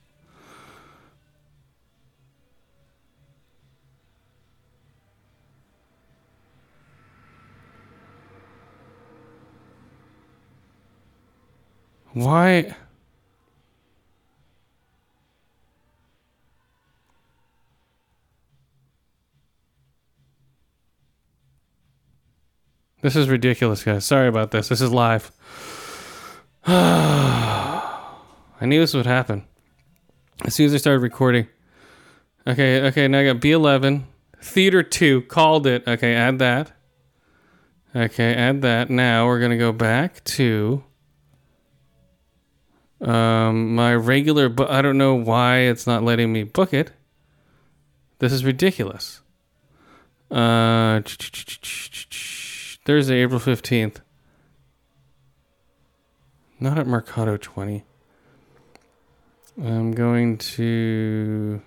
[12.13, 12.75] Why?
[23.01, 24.03] This is ridiculous, guys.
[24.03, 24.67] Sorry about this.
[24.67, 25.31] This is live.
[26.65, 27.85] I
[28.61, 29.45] knew this would happen.
[30.43, 31.47] As soon as I started recording.
[32.45, 34.03] Okay, okay, now I got B11.
[34.41, 35.21] Theater 2.
[35.23, 35.87] Called it.
[35.87, 36.73] Okay, add that.
[37.95, 38.89] Okay, add that.
[38.89, 40.83] Now we're going to go back to
[42.99, 46.91] um, my regular, but I don't know why it's not letting me book it.
[48.19, 49.21] This is ridiculous.
[50.29, 51.01] Uh,
[52.89, 53.97] Thursday, April 15th.
[56.59, 57.83] Not at Mercado 20.
[59.63, 61.61] I'm going to.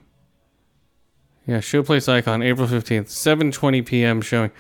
[1.47, 4.21] Yeah, showplace icon, April 15th, 7:20 p.m.
[4.21, 4.51] showing.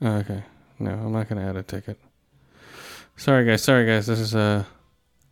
[0.00, 0.42] Oh, okay.
[0.78, 1.98] No, I'm not going to add a ticket.
[3.18, 4.06] Sorry guys, sorry guys.
[4.06, 4.64] This is uh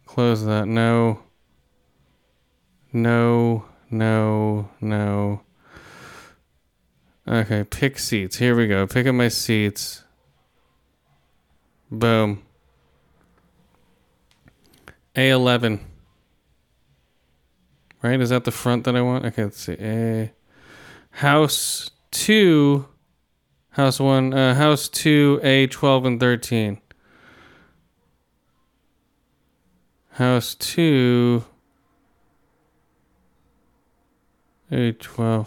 [0.04, 0.68] close that.
[0.68, 1.20] No.
[2.92, 5.42] No, no, no.
[7.26, 8.36] Okay, pick seats.
[8.36, 8.86] Here we go.
[8.86, 10.04] Pick up my seats.
[11.90, 12.42] Boom.
[15.14, 15.80] A11.
[18.02, 18.20] Right?
[18.20, 19.24] Is that the front that I want?
[19.26, 19.76] Okay, let's see.
[19.80, 20.32] A
[21.10, 22.86] House 2
[23.70, 26.80] House 1 uh House 2 A12 and 13.
[30.10, 31.44] House 2
[34.70, 35.46] A12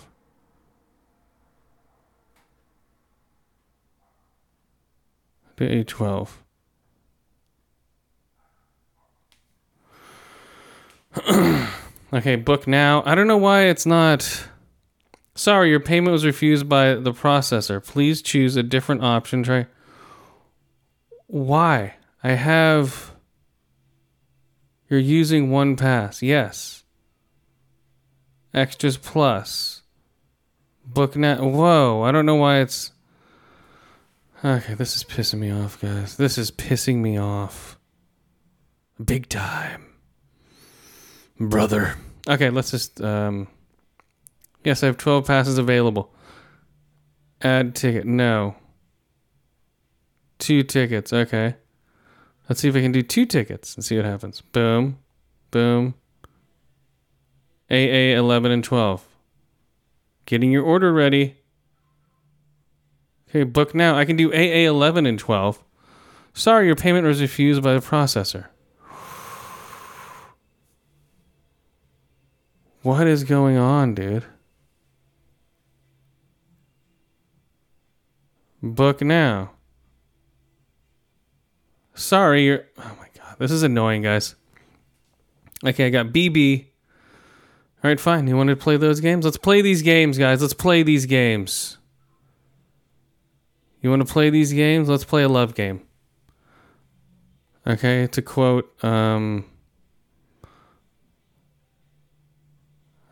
[5.57, 6.29] to A12.
[12.13, 13.03] okay, book now.
[13.05, 14.47] I don't know why it's not.
[15.35, 17.85] Sorry, your payment was refused by the processor.
[17.85, 19.43] Please choose a different option.
[19.43, 19.67] Try.
[21.27, 21.95] Why?
[22.23, 23.11] I have.
[24.89, 26.21] You're using one pass.
[26.21, 26.80] Yes.
[28.53, 29.81] Extras plus.
[30.85, 31.15] Book.
[31.15, 32.91] Whoa, I don't know why it's.
[34.43, 36.17] Okay, this is pissing me off, guys.
[36.17, 37.77] This is pissing me off.
[39.03, 39.85] Big time.
[41.39, 41.95] Brother.
[42.27, 43.47] Okay, let's just um
[44.63, 46.13] Yes, I have 12 passes available.
[47.41, 48.05] Add ticket.
[48.05, 48.55] No.
[50.37, 51.11] Two tickets.
[51.11, 51.55] Okay.
[52.47, 54.41] Let's see if I can do two tickets and see what happens.
[54.41, 54.99] Boom.
[55.49, 55.95] Boom.
[57.71, 59.07] AA 11 and 12.
[60.25, 61.37] Getting your order ready.
[63.29, 63.97] Okay, book now.
[63.97, 65.63] I can do AA 11 and 12.
[66.33, 68.47] Sorry, your payment was refused by the processor.
[72.83, 74.25] What is going on, dude?
[78.61, 79.51] Book now.
[81.93, 82.65] Sorry, you're.
[82.77, 84.35] Oh my god, this is annoying, guys.
[85.63, 86.70] Okay, I got BB.
[87.83, 88.27] All right, fine.
[88.27, 89.25] You want to play those games?
[89.25, 90.41] Let's play these games, guys.
[90.41, 91.77] Let's play these games.
[93.81, 94.87] You want to play these games?
[94.87, 95.81] Let's play a love game.
[97.65, 99.45] Okay, to quote, um,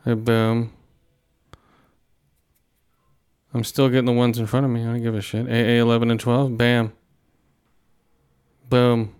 [0.04, 0.72] boom.
[3.52, 4.82] I'm still getting the ones in front of me.
[4.82, 5.46] I don't give a shit.
[5.48, 6.56] AA 11 and 12.
[6.56, 6.92] Bam.
[8.68, 9.14] Boom.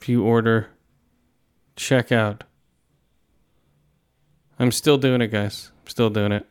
[0.00, 0.68] View order.
[1.74, 2.44] Check out.
[4.58, 5.70] I'm still doing it, guys.
[5.82, 6.46] I'm still doing it.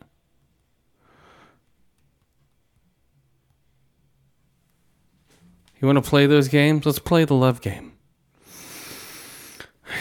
[5.80, 6.86] You want to play those games?
[6.86, 7.94] Let's play the love game.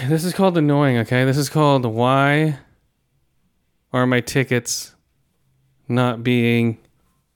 [0.07, 1.25] This is called annoying, okay?
[1.25, 2.59] This is called why
[3.93, 4.95] are my tickets
[5.89, 6.79] not being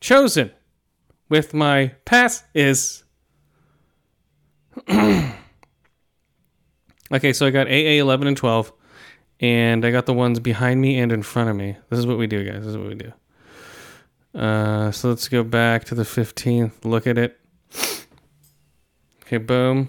[0.00, 0.50] chosen
[1.28, 3.04] with my pass is
[4.88, 5.32] okay
[7.32, 8.72] so i got aa 11 and 12
[9.40, 12.18] and i got the ones behind me and in front of me this is what
[12.18, 13.12] we do guys this is what we do
[14.38, 17.38] uh, so let's go back to the 15th look at it
[19.22, 19.88] okay boom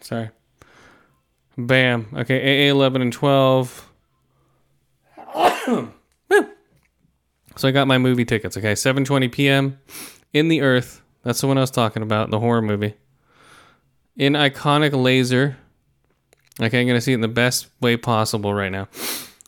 [0.00, 0.30] sorry
[1.56, 3.90] bam okay aa 11 and 12
[7.56, 8.56] So I got my movie tickets.
[8.56, 9.78] Okay, 7:20 p.m.
[10.32, 11.02] in the Earth.
[11.22, 12.94] That's the one I was talking about, the horror movie.
[14.16, 15.56] In iconic laser.
[16.60, 18.88] Okay, I'm gonna see it in the best way possible right now.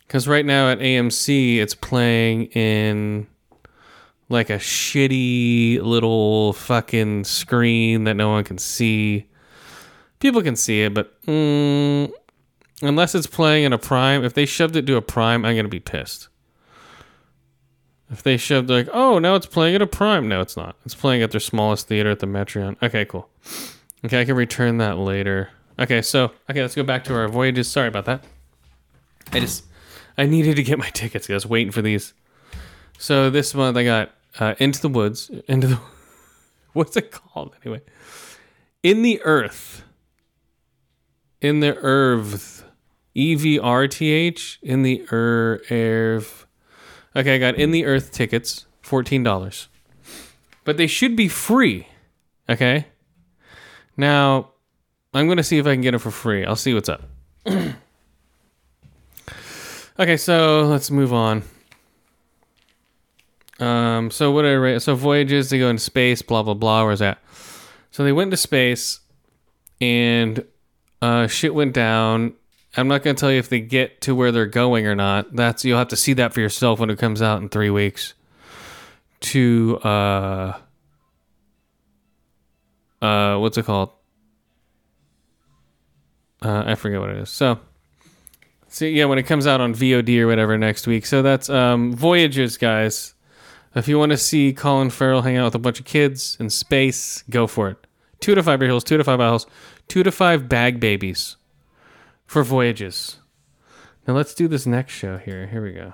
[0.05, 3.27] Because right now at AMC, it's playing in
[4.29, 9.27] like a shitty little fucking screen that no one can see.
[10.19, 12.11] People can see it, but mm,
[12.81, 15.67] unless it's playing in a prime, if they shoved it to a prime, I'm gonna
[15.67, 16.27] be pissed.
[18.09, 20.29] If they shoved like, oh, now it's playing at a prime.
[20.29, 20.77] No, it's not.
[20.85, 22.81] It's playing at their smallest theater at the Metreon.
[22.81, 23.29] Okay, cool.
[24.05, 25.49] Okay, I can return that later.
[25.79, 27.69] Okay, so okay, let's go back to our voyages.
[27.69, 28.23] Sorry about that.
[29.31, 29.65] I just
[30.17, 31.29] I needed to get my tickets.
[31.29, 32.13] I was waiting for these.
[32.97, 35.29] So this month I got uh, Into the Woods.
[35.47, 35.79] Into the
[36.73, 37.81] what's it called anyway?
[38.83, 39.83] In the Earth.
[41.41, 42.65] In the Earth.
[43.13, 44.59] E V R T H.
[44.61, 46.45] In the Er Earth.
[47.15, 48.65] Okay, I got In the Earth tickets.
[48.81, 49.67] Fourteen dollars.
[50.63, 51.87] But they should be free.
[52.49, 52.87] Okay.
[53.95, 54.51] Now,
[55.13, 56.45] I'm gonna see if I can get it for free.
[56.45, 57.03] I'll see what's up.
[59.99, 61.43] okay, so let's move on.
[63.59, 64.77] Um, so what did I?
[64.77, 66.85] So voyages, they go into space, blah blah blah.
[66.85, 67.19] Where's that?
[67.91, 68.99] So they went to space,
[69.81, 70.43] and
[71.01, 72.33] uh, shit went down.
[72.75, 75.35] I'm not gonna tell you if they get to where they're going or not.
[75.35, 78.13] That's you'll have to see that for yourself when it comes out in three weeks.
[79.19, 80.53] To uh,
[83.01, 83.89] uh, what's it called?
[86.41, 87.29] Uh, I forget what it is.
[87.29, 87.59] So,
[88.67, 91.05] see, yeah, when it comes out on VOD or whatever next week.
[91.05, 93.13] So that's um, Voyages, guys.
[93.75, 96.49] If you want to see Colin Farrell hang out with a bunch of kids in
[96.49, 97.77] space, go for it.
[98.19, 99.45] Two to five hills, two to five owls,
[99.87, 101.37] two to five bag babies
[102.25, 103.17] for Voyages.
[104.07, 105.47] Now let's do this next show here.
[105.47, 105.93] Here we go.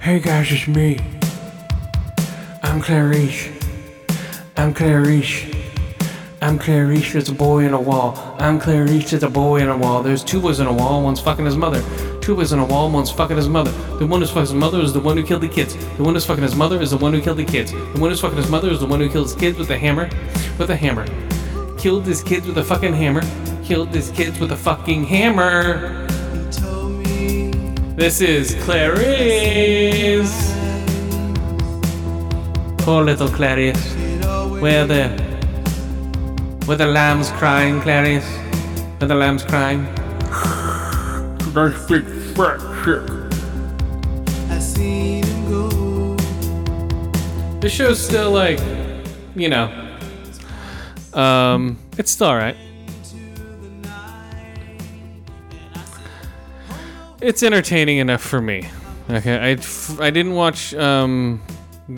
[0.00, 0.98] Hey guys, it's me.
[2.64, 3.48] I'm Clarice.
[4.56, 5.44] I'm Clarice.
[6.40, 8.36] I'm Clarice, there's a boy in a wall.
[8.38, 10.02] I'm Clarice, there's a boy in a wall.
[10.02, 11.82] There's two boys in a wall, one's fucking his mother.
[12.20, 13.72] Two boys in a wall, one's fucking his mother.
[13.98, 15.76] The one who's fucking his mother is the one who killed the kids.
[15.96, 17.72] The one who's fucking his mother is the one who killed the kids.
[17.72, 19.78] The one who's fucking his mother is the one who killed his kids with a
[19.78, 20.08] hammer.
[20.56, 21.06] With a hammer.
[21.78, 23.22] Killed his kids with a fucking hammer.
[23.64, 26.06] Killed his kids with a fucking hammer.
[27.96, 30.51] This is Clarice.
[32.82, 33.94] Poor little Clarice.
[34.60, 35.08] Where the
[36.66, 38.28] where the lambs crying, Clarice?
[38.98, 39.84] Where the lambs crying?
[41.54, 42.04] That's big
[42.34, 43.22] fat shit.
[47.60, 48.58] This show's still like,
[49.36, 49.70] you know,
[51.14, 52.56] um, it's still alright.
[57.20, 58.68] It's entertaining enough for me.
[59.08, 59.50] Okay, I,
[60.04, 61.40] I didn't watch um,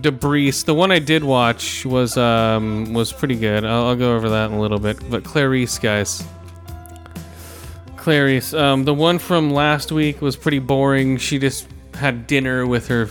[0.00, 0.50] Debris.
[0.50, 3.64] The one I did watch was um, was pretty good.
[3.64, 4.98] I'll, I'll go over that in a little bit.
[5.10, 6.24] But Clarice, guys,
[7.96, 8.54] Clarice.
[8.54, 11.16] Um, the one from last week was pretty boring.
[11.18, 13.08] She just had dinner with her,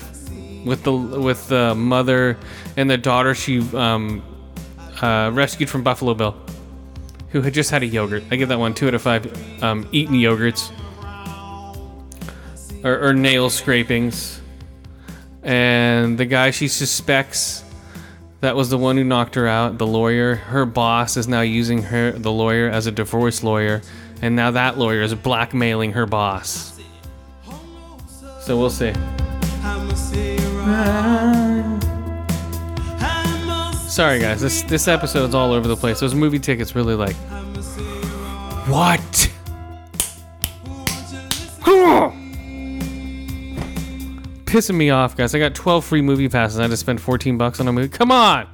[0.66, 2.38] with the with the mother
[2.78, 4.24] and the daughter she um,
[5.02, 6.36] uh, rescued from Buffalo Bill,
[7.30, 8.24] who had just had a yogurt.
[8.32, 9.64] I give that one two out of five.
[9.64, 10.72] Um, eating yogurts
[12.84, 14.42] or, or nail scrapings,
[15.44, 17.64] and the guy she suspects
[18.42, 19.78] that was the one who knocked her out.
[19.78, 23.82] The lawyer, her boss, is now using her the lawyer as a divorce lawyer,
[24.22, 26.80] and now that lawyer is blackmailing her boss.
[28.42, 28.94] So we'll see.
[33.90, 36.00] Sorry guys, this this episode's all over the place.
[36.00, 37.16] Those movie tickets really like
[38.68, 39.13] what?
[44.54, 45.34] Pissing me off, guys.
[45.34, 46.60] I got 12 free movie passes.
[46.60, 47.90] I had to spend 14 bucks on a movie.
[47.90, 48.48] Come on.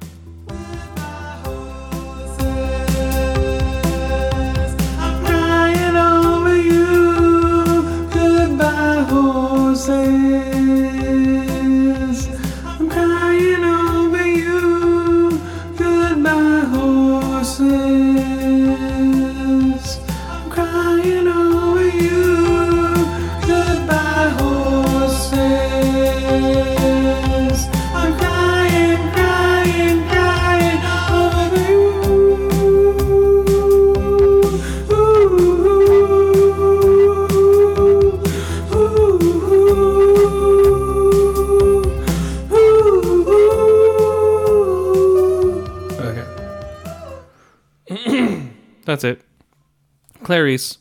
[50.50, 50.78] Clarice.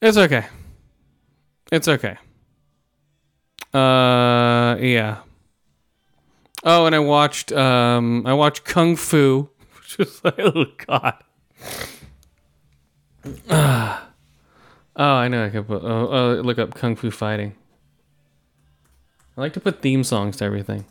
[0.00, 0.46] It's okay.
[1.70, 2.16] It's okay.
[3.74, 5.18] Uh yeah.
[6.62, 11.22] Oh, and I watched um I watched Kung Fu, which was like oh god.
[14.96, 17.56] Oh, I know I could put oh, oh look up Kung Fu fighting.
[19.36, 20.84] I like to put theme songs to everything.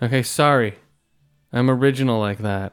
[0.00, 0.76] Okay, sorry.
[1.52, 2.72] I'm original like that.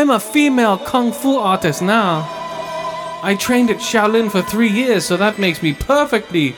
[0.00, 2.26] I'm a female kung fu artist now.
[3.22, 6.56] I trained at Shaolin for three years, so that makes me perfectly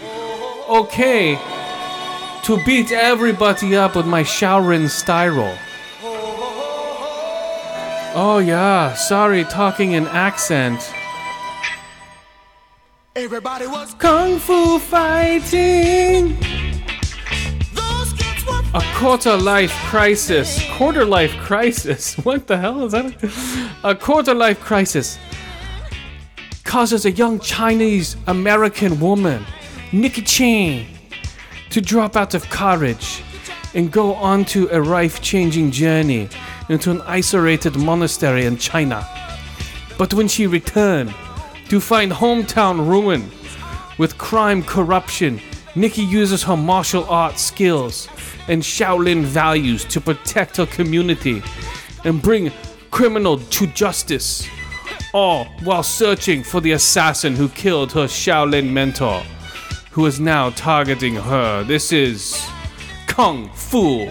[0.69, 1.37] okay
[2.45, 5.59] to beat everybody up with my Shaolin style.
[8.15, 10.81] Oh yeah, sorry, talking in accent.
[13.17, 16.39] Everybody was Kung Fu fighting.
[18.75, 20.59] A quarter life crisis.
[20.79, 22.15] Quarter life crisis.
[22.25, 23.13] What the hell is that?
[23.85, 25.19] A quarter life crisis
[26.65, 29.45] causes a young Chinese American woman,
[29.93, 30.87] Nikki Chang,
[31.69, 33.23] to drop out of college
[33.75, 36.31] and go on to a life changing journey
[36.71, 39.07] into an isolated monastery in China.
[39.99, 41.15] But when she returned
[41.69, 43.31] to find hometown ruin
[43.99, 45.43] with crime corruption,
[45.75, 48.09] Nikki uses her martial arts skills
[48.49, 51.43] and Shaolin values to protect her community
[52.05, 52.51] and bring
[52.91, 54.47] criminal to justice,
[55.15, 59.23] all while searching for the assassin who killed her Shaolin mentor,
[59.91, 61.65] who is now targeting her.
[61.65, 62.45] This is
[63.07, 64.09] Kung Fu.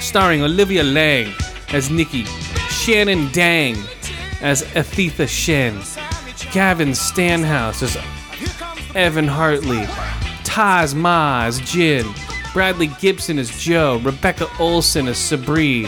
[0.00, 1.32] Starring Olivia Liang
[1.72, 2.24] as Nikki,
[2.68, 3.76] Shannon Dang
[4.40, 5.80] as Althea Shen,
[6.52, 7.96] Gavin Stenhouse as
[8.94, 9.86] Evan Hartley,
[10.50, 12.12] Tzi Ma Jin,
[12.52, 15.86] Bradley Gibson as Joe, Rebecca Olson as Sabri,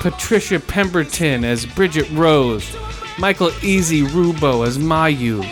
[0.00, 2.76] Patricia Pemberton as Bridget Rose,
[3.18, 5.42] Michael Easy Rubo as Mayu,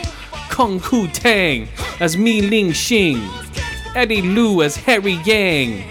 [0.51, 1.68] Kheng Hua Tan
[1.99, 3.28] as Mei-Li Shen,
[3.97, 5.82] Eddie Liu as Harry Yang,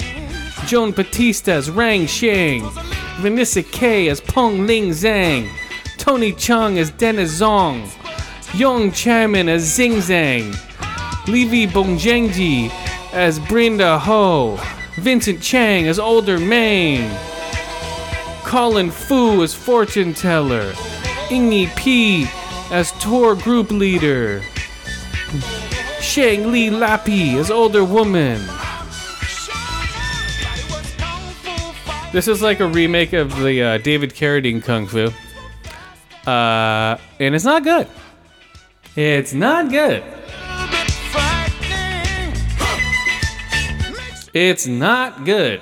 [0.67, 2.61] Joan Batista as Rang Sheng,
[3.17, 5.49] Vanessa Kai as Peng Ling Zhang,
[5.97, 7.89] Tony Chung as Dennis Soong,
[8.57, 10.68] Yong Chairman as Xing Zhang,
[11.29, 12.69] Levi Bongjengji
[13.13, 14.59] as Brenda Ho,
[14.95, 17.09] Vincent Chang as Older Main,
[18.43, 20.71] Colin Fu as Fortune Teller,
[21.29, 22.27] Ingi P
[22.71, 24.41] as Tour Group Leader,
[26.01, 28.41] Shang Li Lappy as Older Woman.
[32.11, 35.11] This is like a remake of the uh, David Carradine Kung Fu.
[36.27, 37.87] Uh, and it's not good.
[38.95, 40.03] It's not good.
[44.39, 45.59] It's not good.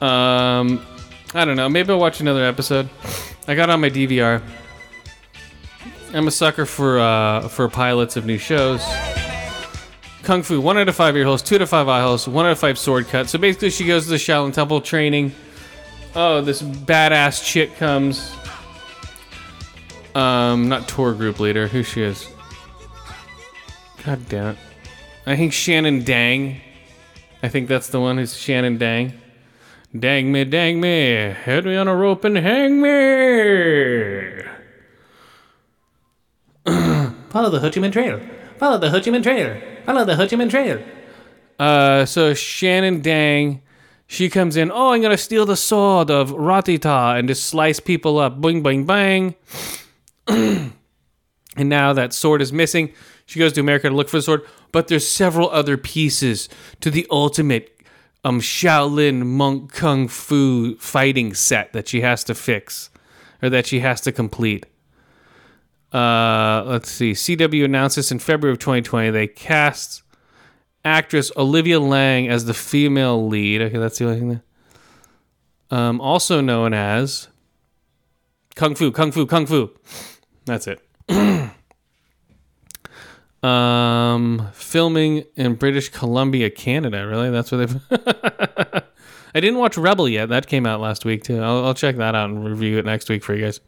[0.00, 0.86] Um,
[1.34, 1.68] I don't know.
[1.68, 2.88] Maybe I'll watch another episode.
[3.48, 4.40] I got on my DVR.
[6.14, 8.84] I'm a sucker for uh, for pilots of new shows.
[10.22, 12.46] Kung Fu, one out of five ear holes, two out of five eye holes, one
[12.46, 13.28] out of five sword cut.
[13.28, 15.32] So basically, she goes to the Shaolin Temple training.
[16.14, 18.32] Oh, this badass chick comes.
[20.14, 21.66] Um, not tour group leader.
[21.66, 22.28] Who she is?
[24.04, 24.58] God damn it!
[25.26, 26.60] I think Shannon Dang.
[27.46, 29.12] I think that's the one who's Shannon Dang.
[29.96, 32.88] Dang me, dang me, head me on a rope and hang me.
[37.30, 38.20] Follow the Ho Chi Minh Trail.
[38.58, 39.62] Follow the Ho Chi Minh Trail.
[39.84, 40.82] Follow the Ho Chi Minh Trail.
[41.56, 43.62] Uh, so Shannon Dang,
[44.08, 44.72] she comes in.
[44.72, 48.40] Oh, I'm gonna steal the sword of Ratita and just slice people up.
[48.40, 49.36] Bing, bing, bang.
[50.26, 50.72] and
[51.56, 52.92] now that sword is missing.
[53.24, 54.42] She goes to America to look for the sword,
[54.72, 56.48] but there's several other pieces
[56.80, 57.72] to the ultimate
[58.24, 62.90] um Shaolin monk kung fu fighting set that she has to fix
[63.42, 64.66] or that she has to complete.
[65.92, 67.12] Uh, let's see.
[67.12, 69.10] CW announced this in February of 2020.
[69.10, 70.02] They cast
[70.84, 73.62] actress Olivia Liang as the female lead.
[73.62, 74.28] Okay, that's the only thing.
[74.28, 74.42] There.
[75.70, 77.28] Um, also known as
[78.54, 79.70] Kung Fu, Kung Fu, Kung Fu.
[80.44, 80.80] That's it.
[83.46, 87.06] um, filming in British Columbia, Canada.
[87.06, 87.30] Really?
[87.30, 87.80] That's where they've.
[89.34, 90.30] I didn't watch Rebel yet.
[90.30, 91.40] That came out last week too.
[91.40, 93.60] I'll, I'll check that out and review it next week for you guys.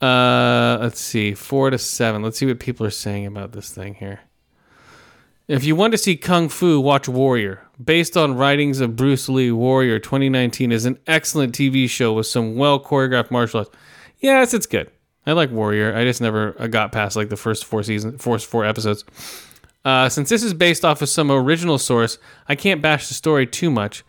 [0.00, 2.22] Uh, let's see, four to seven.
[2.22, 4.20] Let's see what people are saying about this thing here.
[5.46, 7.62] If you want to see Kung Fu, watch Warrior.
[7.82, 12.56] Based on writings of Bruce Lee, Warrior 2019 is an excellent TV show with some
[12.56, 13.70] well choreographed martial arts.
[14.18, 14.90] Yes, it's good.
[15.24, 15.94] I like Warrior.
[15.94, 19.04] I just never uh, got past like the first four seasons, first four episodes.
[19.84, 22.18] Uh, since this is based off of some original source,
[22.48, 24.04] I can't bash the story too much,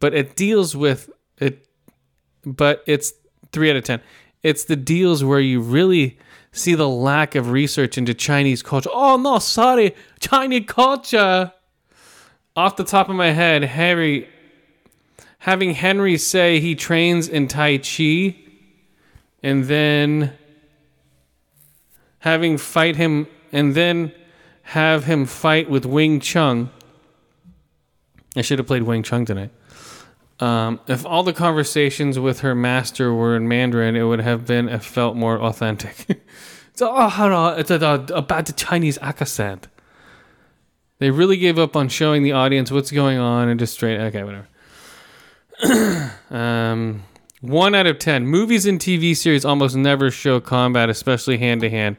[0.00, 1.66] but it deals with it.
[2.44, 3.12] But it's
[3.52, 4.00] three out of ten.
[4.42, 6.18] It's the deals where you really
[6.52, 8.90] see the lack of research into Chinese culture.
[8.92, 11.52] Oh no, sorry, Chinese culture.
[12.54, 14.28] Off the top of my head, Harry,
[15.40, 18.36] having Henry say he trains in Tai Chi,
[19.42, 20.32] and then
[22.26, 24.12] having fight him, and then
[24.62, 26.70] have him fight with Wing Chun.
[28.34, 29.52] I should have played Wing Chun tonight.
[30.40, 34.76] Um, if all the conversations with her master were in Mandarin, it would have been
[34.80, 36.04] felt more authentic.
[36.08, 39.68] it's oh, it's about the Chinese accent.
[40.98, 44.24] They really gave up on showing the audience what's going on and just straight okay,
[44.24, 44.48] whatever.
[46.30, 47.04] um,
[47.40, 51.70] one out of ten movies and TV series almost never show combat, especially hand to
[51.70, 51.98] hand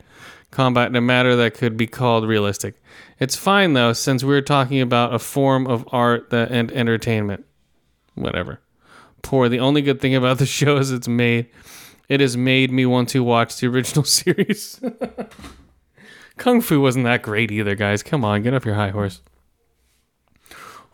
[0.51, 2.81] combat, in a matter that could be called realistic.
[3.19, 7.45] It's fine though, since we're talking about a form of art that and entertainment.
[8.15, 8.59] Whatever.
[9.21, 9.49] Poor.
[9.49, 11.49] The only good thing about the show is it's made.
[12.09, 14.79] It has made me want to watch the original series.
[16.37, 18.03] Kung Fu wasn't that great either, guys.
[18.03, 19.21] Come on, get off your high horse.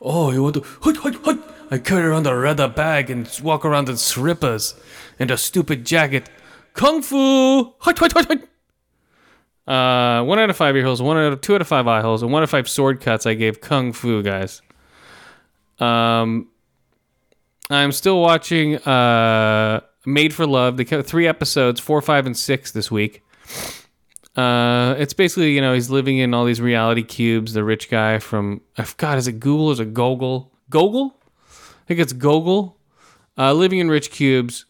[0.01, 0.61] Oh, you want to?
[0.81, 1.39] Hut, hut, hut.
[1.69, 4.75] I carry around a leather bag and walk around in slippers
[5.19, 6.29] and a stupid jacket.
[6.73, 7.73] Kung Fu.
[7.79, 8.47] Hut, hut, hut, hut.
[9.65, 12.01] Uh, one out of five ear holes, one out of two out of five eye
[12.01, 13.25] holes, and one out of five sword cuts.
[13.25, 14.61] I gave Kung Fu, guys.
[15.79, 16.49] Um,
[17.69, 20.77] I'm still watching uh, Made for Love.
[20.77, 23.23] They three episodes, four, five, and six this week.
[24.35, 27.53] Uh, it's basically you know he's living in all these reality cubes.
[27.53, 30.51] The rich guy from forgot is it Google is it Gogol?
[30.69, 31.15] Gogol?
[31.49, 32.77] I think it's Gogol.
[33.37, 34.65] Uh, living in rich cubes.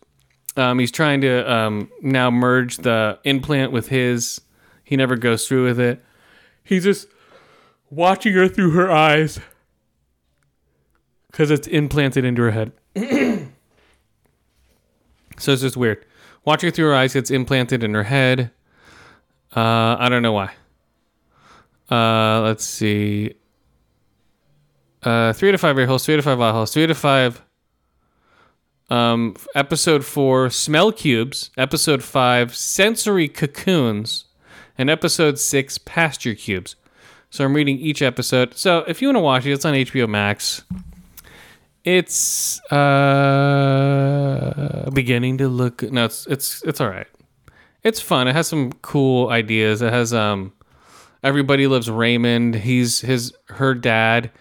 [0.55, 4.41] Um, he's trying to um, now merge the implant with his.
[4.83, 6.03] He never goes through with it.
[6.63, 7.07] He's just
[7.89, 9.39] watching her through her eyes
[11.31, 12.71] because it's implanted into her head.
[15.37, 16.05] so it's just weird.
[16.45, 18.51] Watching through her eyes, it's implanted in her head.
[19.55, 20.51] Uh, I don't know why.
[21.89, 23.33] Uh, let's see.
[25.01, 27.41] Uh, three to five ear holes, three to five eye holes, three to five.
[28.89, 31.49] Um, episode four, smell cubes.
[31.57, 34.25] Episode five, sensory cocoons,
[34.77, 36.75] and episode six, pasture cubes.
[37.29, 38.55] So I'm reading each episode.
[38.55, 40.63] So if you want to watch it, it's on HBO Max.
[41.83, 45.81] It's uh beginning to look.
[45.81, 47.07] No, it's it's it's all right.
[47.83, 48.27] It's fun.
[48.27, 49.81] It has some cool ideas.
[49.81, 50.53] It has um,
[51.23, 52.55] everybody loves Raymond.
[52.55, 54.31] He's his her dad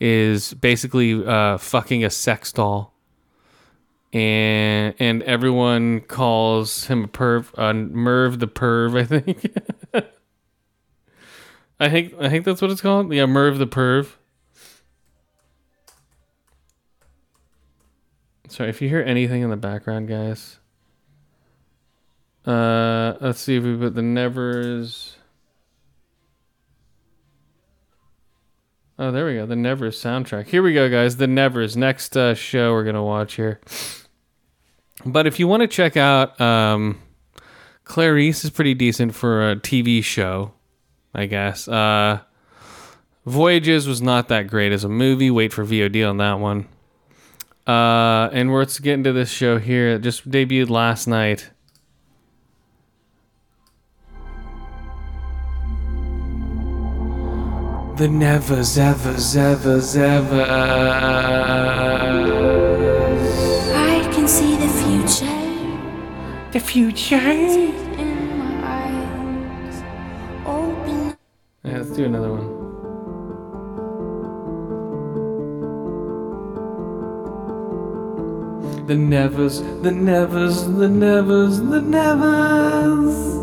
[0.00, 2.92] is basically uh fucking a sex doll,
[4.12, 7.46] and and everyone calls him a perv.
[7.56, 8.98] Uh, Merv the perv.
[8.98, 9.56] I think.
[11.80, 13.12] I think I think that's what it's called.
[13.12, 14.12] Yeah, Merv the perv.
[18.48, 20.58] Sorry if you hear anything in the background, guys.
[22.44, 25.16] Uh, let's see if we put the Nevers.
[28.98, 29.46] Oh, there we go.
[29.46, 30.48] The Nevers soundtrack.
[30.48, 31.16] Here we go, guys.
[31.16, 31.76] The Nevers.
[31.76, 33.60] Next uh, show we're gonna watch here.
[35.06, 37.00] But if you want to check out, um,
[37.84, 40.52] Clarice is pretty decent for a TV show,
[41.14, 41.66] I guess.
[41.68, 42.20] Uh,
[43.26, 45.30] Voyages was not that great as a movie.
[45.30, 46.66] Wait for VOD on that one.
[47.66, 49.90] Uh, and we're let's get into this show here.
[49.90, 51.50] It just debuted last night.
[57.96, 60.46] The nevers, evers, evers, ever.
[63.74, 67.89] I can see the future The future.
[72.00, 72.46] Do another one.
[78.86, 83.36] The nevers, the nevers, the nevers, the nevers.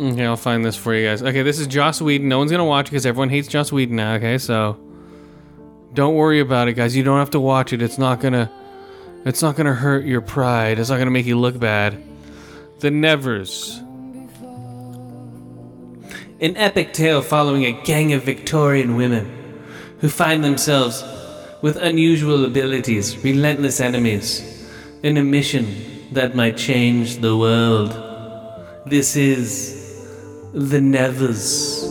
[0.00, 1.22] Okay, I'll find this for you guys.
[1.22, 2.28] Okay, this is Joss Whedon.
[2.28, 4.14] No one's gonna watch it because everyone hates Joss Whedon now.
[4.14, 4.78] Okay, so
[5.94, 6.94] don't worry about it, guys.
[6.94, 7.80] You don't have to watch it.
[7.82, 8.50] It's not gonna,
[9.24, 10.78] it's not gonna hurt your pride.
[10.78, 12.02] It's not gonna make you look bad.
[12.80, 13.80] The Nevers.
[16.40, 19.30] An epic tale following a gang of Victorian women
[19.98, 21.04] who find themselves
[21.60, 24.42] with unusual abilities, relentless enemies,
[25.02, 27.90] in a mission that might change the world.
[28.86, 30.08] This is
[30.54, 31.86] The Nevers.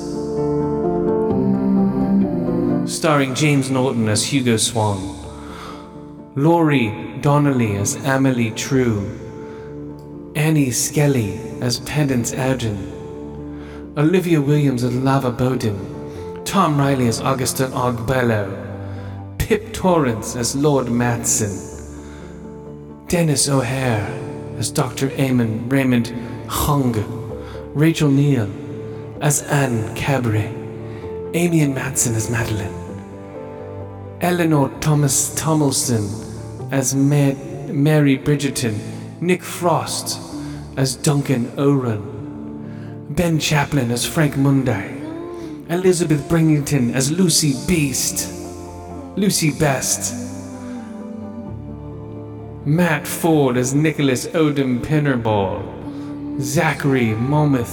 [2.92, 5.16] Starring James Norton as Hugo Swan,
[6.36, 12.78] Laura Donnelly as Amalia True, Annie Skelly as Pendant Ergen,
[13.97, 21.49] Olivia Williams as Lava Bowden, Tom Riley as Augustin Ogbello, Pip Torrens as Lord Massen,
[23.07, 24.07] Denis O'Hare
[24.57, 25.09] as Dr.
[25.09, 26.13] Eamon Raymond
[26.47, 26.93] Hung,
[27.74, 28.49] Rochelle Neil
[29.22, 30.55] as Anne Cabaret,
[31.34, 32.74] Amy and Matson as Madeline,
[34.22, 36.29] Eleanor Thomas Tomlinson
[36.72, 37.34] as Ma-
[37.72, 38.78] Mary Bridgerton,
[39.22, 40.20] Nick Frost
[40.78, 44.97] as Duncan Oran, Ben Chaplin as Frank Mundi,
[45.70, 48.34] Elizabeth Berrington as Lucy Beast,
[49.17, 50.13] Lucy Best,
[52.65, 55.61] Matt Ford as Nicholas Odom Pinnerball,
[56.38, 57.67] Zackary Momoh.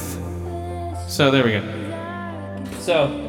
[1.08, 1.62] So there we go.
[2.80, 3.22] So.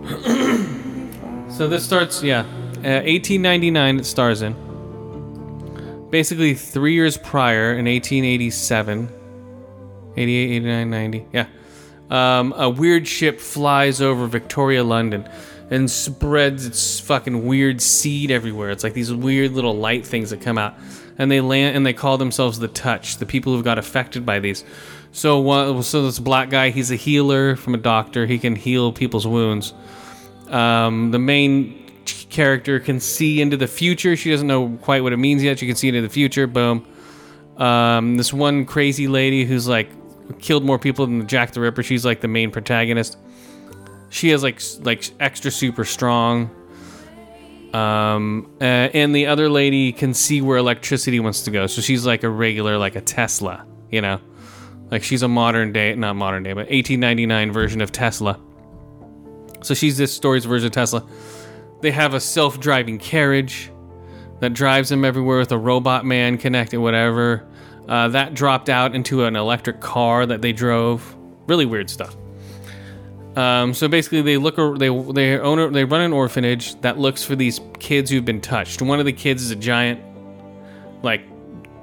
[1.50, 2.44] so this starts, yeah,
[2.84, 3.98] uh, 1899.
[4.00, 4.54] It stars in.
[6.10, 9.08] Basically, three years prior, in 1887,
[10.16, 11.46] 88, 89, 90, yeah,
[12.10, 15.28] um, a weird ship flies over Victoria, London,
[15.70, 18.70] and spreads its fucking weird seed everywhere.
[18.70, 20.74] It's like these weird little light things that come out,
[21.16, 23.18] and they land and they call themselves the Touch.
[23.18, 24.64] The people who got affected by these.
[25.12, 28.26] So so this black guy, he's a healer from a doctor.
[28.26, 29.72] He can heal people's wounds.
[30.48, 34.16] Um, the main character can see into the future.
[34.16, 35.58] She doesn't know quite what it means yet.
[35.58, 36.46] She can see into the future.
[36.46, 36.86] Boom.
[37.56, 39.90] Um, this one crazy lady who's like
[40.38, 41.82] killed more people than Jack the Ripper.
[41.82, 43.18] She's like the main protagonist.
[44.08, 46.50] She has like like extra super strong.
[47.72, 51.68] Um, uh, and the other lady can see where electricity wants to go.
[51.68, 54.20] So she's like a regular, like a Tesla, you know,
[54.90, 58.40] like she's a modern day, not modern day, but 1899 version of Tesla.
[59.62, 61.06] So she's this story's version of Tesla.
[61.80, 63.70] They have a self-driving carriage
[64.40, 67.46] that drives them everywhere with a robot man connected, whatever.
[67.88, 71.16] Uh, that dropped out into an electric car that they drove.
[71.46, 72.16] Really weird stuff.
[73.36, 77.36] Um, so basically, they look they they own they run an orphanage that looks for
[77.36, 78.82] these kids who've been touched.
[78.82, 80.00] One of the kids is a giant,
[81.02, 81.22] like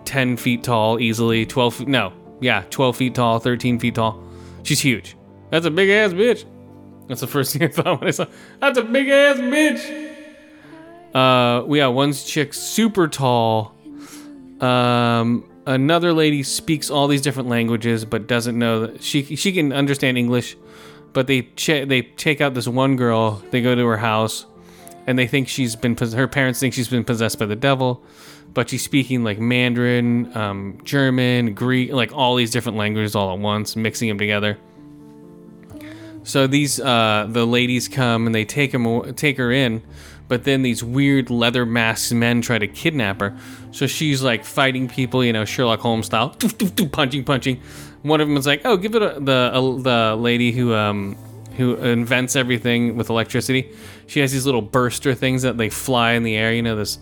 [0.06, 1.88] ten feet tall, easily twelve.
[1.88, 4.22] No, yeah, twelve feet tall, thirteen feet tall.
[4.64, 5.16] She's huge.
[5.50, 6.46] That's a big ass bitch.
[7.08, 8.26] That's the first thing I thought when I saw.
[8.60, 10.14] That's a big ass bitch.
[11.14, 13.74] Uh, yeah, one's chick super tall.
[14.60, 19.72] Um, another lady speaks all these different languages, but doesn't know that she she can
[19.74, 20.58] understand English.
[21.14, 23.42] But they ch- they take out this one girl.
[23.52, 24.46] They go to her house,
[25.08, 28.04] and they think she's been her parents think she's been possessed by the devil,
[28.54, 33.40] but she's speaking like Mandarin, um, German, Greek, like all these different languages all at
[33.40, 34.58] once, mixing them together.
[36.28, 39.82] So these uh, the ladies come and they take him take her in,
[40.28, 43.38] but then these weird leather masked men try to kidnap her.
[43.72, 47.62] So she's like fighting people, you know, Sherlock Holmes style, doof, doof, doof, punching, punching.
[48.02, 51.16] One of them is like, "Oh, give it a, the uh, the lady who um
[51.56, 53.74] who invents everything with electricity.
[54.08, 56.52] She has these little burster things that they fly in the air.
[56.52, 57.00] You know this."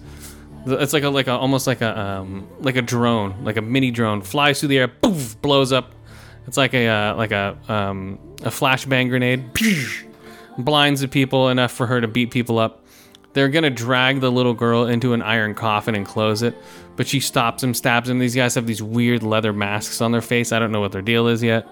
[0.68, 3.90] It's like a like a almost like a um like a drone, like a mini
[3.90, 5.95] drone, flies through the air, poof, blows up.
[6.48, 9.44] It's like a uh, like a um a flashbang grenade,
[10.58, 12.84] blinds the people enough for her to beat people up.
[13.34, 16.56] They're gonna drag the little girl into an iron coffin and close it,
[16.96, 18.20] but she stops him, stabs him.
[18.20, 20.52] These guys have these weird leather masks on their face.
[20.52, 21.68] I don't know what their deal is yet.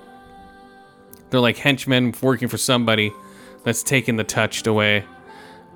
[1.30, 3.14] They're like henchmen working for somebody
[3.64, 5.06] that's taken the touched away.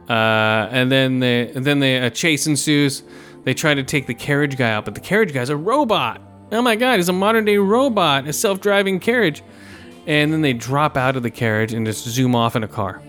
[0.09, 3.03] Uh, and then they, and then the a chase ensues.
[3.43, 6.21] They try to take the carriage guy out, but the carriage guy's a robot.
[6.51, 9.43] Oh my god, it's a modern day robot, a self driving carriage.
[10.05, 13.01] And then they drop out of the carriage and just zoom off in a car.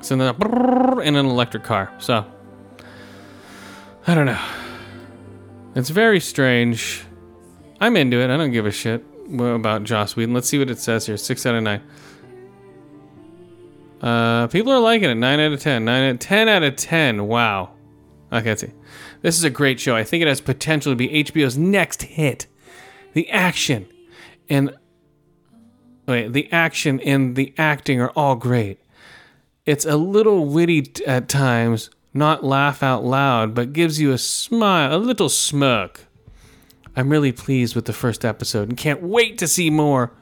[0.00, 0.34] So then
[1.02, 1.92] in an electric car.
[1.98, 2.26] So
[4.06, 4.40] I don't know.
[5.76, 7.04] It's very strange.
[7.80, 8.30] I'm into it.
[8.30, 10.34] I don't give a shit about Joss Whedon.
[10.34, 11.16] Let's see what it says here.
[11.16, 11.82] Six out of nine.
[14.00, 15.16] Uh, people are liking it.
[15.16, 15.84] Nine out of ten.
[15.84, 17.26] Nine out, ten out of ten.
[17.26, 17.70] Wow.
[18.32, 18.72] Okay, let's see.
[19.22, 19.96] This is a great show.
[19.96, 22.46] I think it has potential to be HBO's next hit.
[23.14, 23.86] The action
[24.48, 24.76] and
[26.06, 28.78] wait, the action and the acting are all great.
[29.64, 34.18] It's a little witty t- at times, not laugh out loud, but gives you a
[34.18, 36.06] smile, a little smirk.
[36.94, 40.12] I'm really pleased with the first episode and can't wait to see more.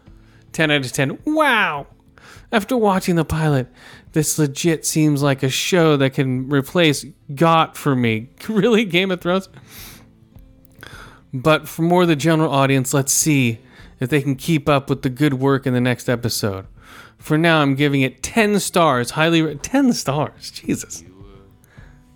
[0.53, 1.19] 10 out of 10.
[1.27, 1.87] Wow!
[2.51, 3.67] After watching the pilot,
[4.15, 7.05] this legit seems like a show that can replace
[7.35, 8.31] GOT for me.
[8.49, 9.49] Really, Game of Thrones?
[11.33, 13.59] But for more the general audience, let's see
[13.99, 16.67] if they can keep up with the good work in the next episode.
[17.19, 19.11] For now, I'm giving it 10 stars.
[19.11, 20.51] Highly ra- 10 stars.
[20.55, 21.03] Jesus.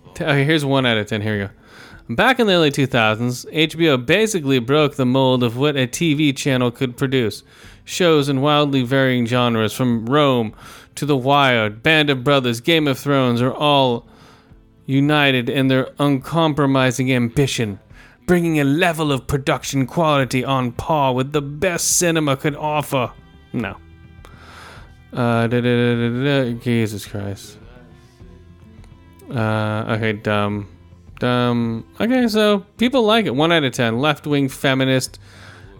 [0.07, 1.21] Okay, here's 1 out of 10.
[1.21, 2.15] Here we go.
[2.15, 6.71] Back in the early 2000s, HBO basically broke the mold of what a TV channel
[6.71, 7.43] could produce.
[7.83, 10.53] Shows in wildly varying genres, from Rome
[10.99, 14.05] to The Wired, Band of Brothers, Game of Thrones, are all
[14.85, 17.79] united in their uncompromising ambition,
[18.25, 23.13] bringing a level of production quality on par with the best cinema could offer.
[23.53, 23.77] No.
[25.13, 27.57] Uh, Jesus Christ.
[29.33, 30.67] Uh, okay, dumb.
[31.19, 31.85] Dumb.
[32.01, 33.33] Okay, so people like it.
[33.33, 33.99] One out of ten.
[33.99, 35.17] Left wing feminist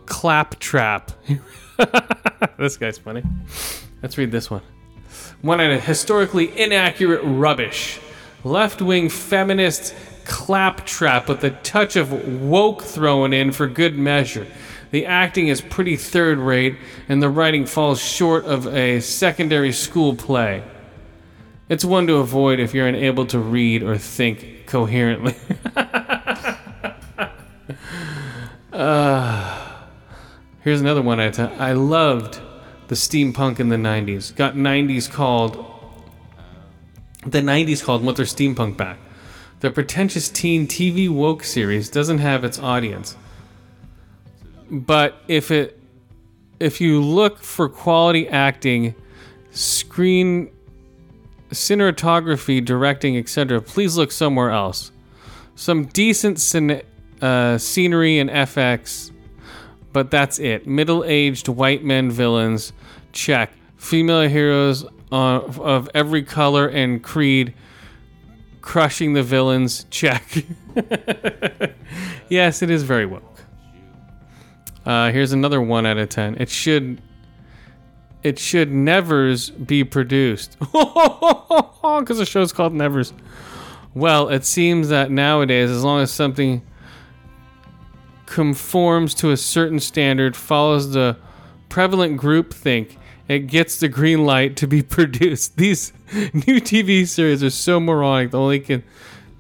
[0.06, 1.12] claptrap.
[2.58, 3.24] this guy's funny.
[4.02, 4.62] Let's read this one.
[5.42, 8.00] One of historically inaccurate rubbish.
[8.44, 14.48] Left wing feminist claptrap with a touch of woke thrown in for good measure.
[14.92, 16.78] The acting is pretty third rate,
[17.08, 20.64] and the writing falls short of a secondary school play.
[21.68, 25.36] It's one to avoid if you're unable to read or think coherently.
[28.72, 29.76] Uh,
[30.64, 32.40] here's another one I, t- I loved
[32.90, 34.36] the steampunk in the 90s.
[34.36, 35.66] Got 90s called.
[37.26, 38.98] The 90s called Want Their Steampunk Back.
[39.60, 43.16] The pretentious teen TV woke series doesn't have its audience.
[44.70, 45.78] But if it.
[46.60, 48.94] If you look for quality acting,
[49.52, 50.52] screen
[51.52, 54.92] cinematography, directing, etc., please look somewhere else.
[55.56, 56.84] Some decent cine-
[57.22, 59.12] uh, scenery and FX,
[59.94, 60.68] but that's it.
[60.68, 62.74] Middle aged white men villains,
[63.12, 63.52] check.
[63.78, 67.54] Female heroes of every color and creed,
[68.62, 70.46] crushing the villains, check.
[72.30, 73.24] yes, it is very woke.
[74.86, 76.36] Uh, here's another one out of ten.
[76.40, 77.02] It should
[78.24, 83.14] it should nevers be produced because the show's called nevers
[83.94, 86.62] well it seems that nowadays as long as something
[88.26, 91.16] conforms to a certain standard follows the
[91.70, 92.98] prevalent group think
[93.30, 95.94] it gets the green light to be produced these
[96.34, 98.84] new tv series are so moronic that only can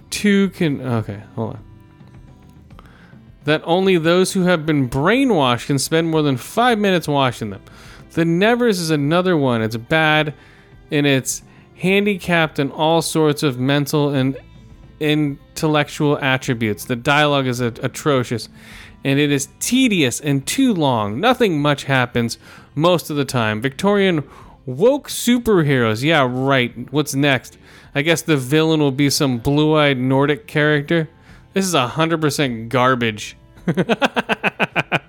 [0.09, 1.63] two can okay hold on
[3.43, 7.61] that only those who have been brainwashed can spend more than five minutes watching them
[8.13, 9.61] the Nevers is another one.
[9.61, 10.33] It's bad
[10.91, 11.43] and it's
[11.75, 14.37] handicapped in all sorts of mental and
[14.99, 16.85] intellectual attributes.
[16.85, 18.49] The dialogue is atrocious
[19.03, 21.19] and it is tedious and too long.
[21.19, 22.37] Nothing much happens
[22.75, 23.61] most of the time.
[23.61, 24.27] Victorian
[24.65, 26.03] woke superheroes.
[26.03, 26.91] Yeah, right.
[26.91, 27.57] What's next?
[27.95, 31.09] I guess the villain will be some blue eyed Nordic character.
[31.53, 33.35] This is 100% garbage.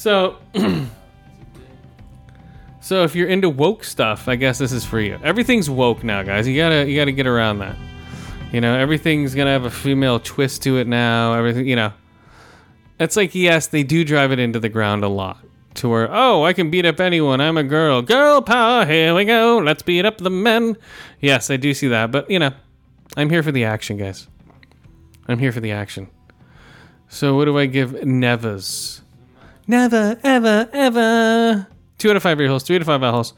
[0.00, 0.38] So,
[2.80, 5.20] so if you're into woke stuff, I guess this is for you.
[5.22, 6.48] Everything's woke now, guys.
[6.48, 7.76] You gotta you gotta get around that.
[8.52, 11.34] You know, everything's gonna have a female twist to it now.
[11.34, 11.92] Everything, you know,
[12.98, 15.38] it's like yes, they do drive it into the ground a lot.
[15.74, 17.40] To where oh, I can beat up anyone.
[17.40, 18.02] I'm a girl.
[18.02, 18.84] Girl power.
[18.84, 19.58] Here we go.
[19.58, 20.76] Let's beat up the men.
[21.20, 22.50] Yes, I do see that, but you know,
[23.16, 24.26] I'm here for the action, guys.
[25.28, 26.08] I'm here for the action.
[27.08, 29.02] So what do I give Nevers?
[29.68, 31.68] Never, ever, ever.
[31.98, 33.34] Two out of five ear holes, three out of five holes,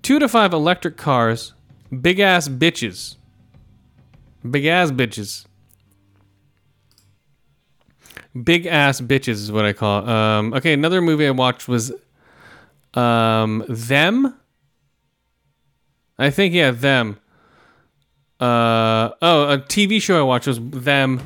[0.00, 1.52] two to five electric cars,
[2.00, 3.16] big ass bitches.
[4.48, 5.46] Big ass bitches.
[8.42, 10.08] Big ass bitches is what I call.
[10.08, 11.92] Um, okay, another movie I watched was
[12.94, 14.34] um, Them.
[16.18, 17.18] I think yeah, Them.
[18.40, 21.20] Uh, oh, a TV show I watched was Them.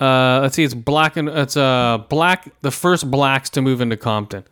[0.00, 2.48] Uh, let's see, it's black and it's uh black.
[2.62, 4.44] The first blacks to move into Compton.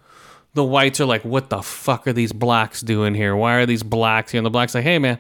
[0.55, 3.37] The whites are like, "What the fuck are these blacks doing here?
[3.37, 5.19] Why are these blacks here?" And the blacks like, "Hey man,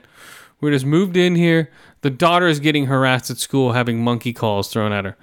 [0.61, 1.70] we just moved in here."
[2.05, 5.16] The daughter is getting harassed at school, having monkey calls thrown at her.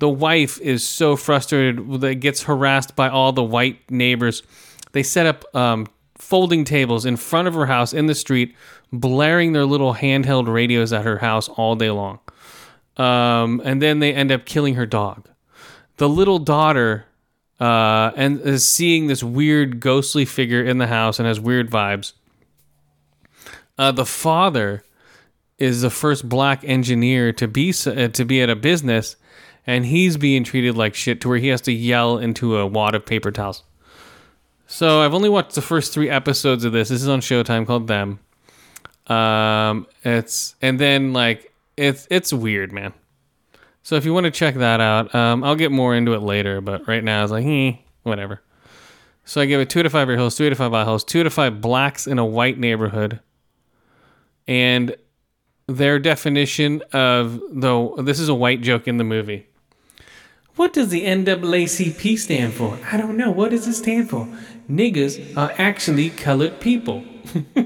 [0.00, 4.42] The wife is so frustrated that gets harassed by all the white neighbors.
[4.90, 5.86] They set up um,
[6.18, 8.54] folding tables in front of her house in the street,
[8.92, 12.18] blaring their little handheld radios at her house all day long
[12.96, 15.28] um, and then they end up killing her dog.
[15.96, 17.06] The little daughter
[17.60, 22.12] uh, and is seeing this weird ghostly figure in the house and has weird vibes.
[23.78, 24.84] Uh, the father
[25.58, 29.16] is the first black engineer to be uh, to be at a business,
[29.66, 32.94] and he's being treated like shit to where he has to yell into a wad
[32.94, 33.62] of paper towels.
[34.66, 36.88] So I've only watched the first three episodes of this.
[36.88, 38.18] This is on Showtime called Them.
[39.06, 42.92] Um, it's and then like it's it's weird, man.
[43.82, 46.62] So if you want to check that out, um, I'll get more into it later.
[46.62, 48.40] But right now, it's like, eh, whatever.
[49.26, 51.22] So I give it two to five ear holes, three to five eye holes, two
[51.22, 53.20] to five blacks in a white neighborhood,
[54.48, 54.96] and
[55.66, 59.46] their definition of though this is a white joke in the movie.
[60.56, 62.78] What does the NAACP stand for?
[62.92, 63.30] I don't know.
[63.30, 64.28] What does it stand for?
[64.70, 67.04] Niggas are actually colored people.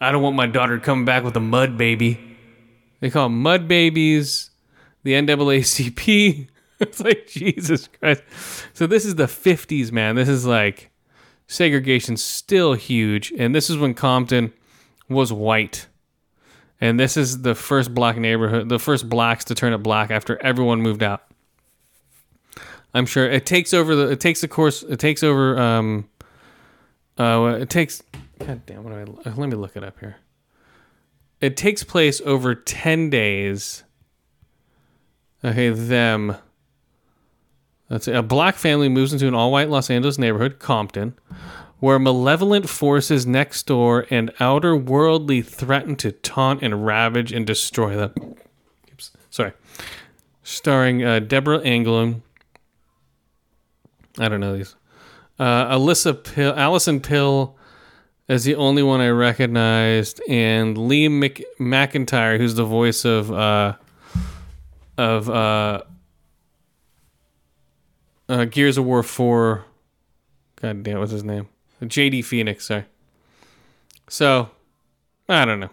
[0.00, 2.20] I don't want my daughter coming back with a mud baby.
[3.00, 4.50] They call them mud babies.
[5.02, 6.48] The NAACP.
[6.80, 8.22] it's like Jesus Christ.
[8.72, 10.14] So this is the 50s, man.
[10.14, 10.90] This is like
[11.48, 14.52] segregation's still huge, and this is when Compton
[15.08, 15.88] was white.
[16.80, 20.40] And this is the first black neighborhood, the first blacks to turn it black after
[20.42, 21.24] everyone moved out.
[22.94, 24.10] I'm sure it takes over the.
[24.10, 24.82] It takes the course.
[24.82, 25.58] It takes over.
[25.58, 26.08] Um.
[27.18, 27.58] Uh.
[27.60, 28.02] It takes.
[28.38, 28.84] God damn.
[28.84, 29.30] What do I?
[29.30, 30.16] Let me look it up here.
[31.40, 33.84] It takes place over ten days.
[35.44, 36.36] Okay, them.
[37.90, 41.18] Let's That's a black family moves into an all-white Los Angeles neighborhood, Compton,
[41.80, 47.96] where malevolent forces next door and outer worldly threaten to taunt and ravage and destroy
[47.96, 48.12] them.
[48.92, 49.52] Oops, sorry.
[50.42, 52.22] Starring uh, Deborah Anglin.
[54.18, 54.74] I don't know these.
[55.38, 57.56] Uh, Alyssa Pill, Alison Pill
[58.28, 63.74] is the only one I recognized, and Liam Mc, McIntyre, who's the voice of uh,
[64.96, 65.82] of uh,
[68.28, 69.64] uh, Gears of War Four.
[70.60, 71.48] God damn, what's his name?
[71.86, 72.66] JD Fenix.
[72.66, 72.84] Sorry.
[74.08, 74.50] So,
[75.28, 75.70] I don't know.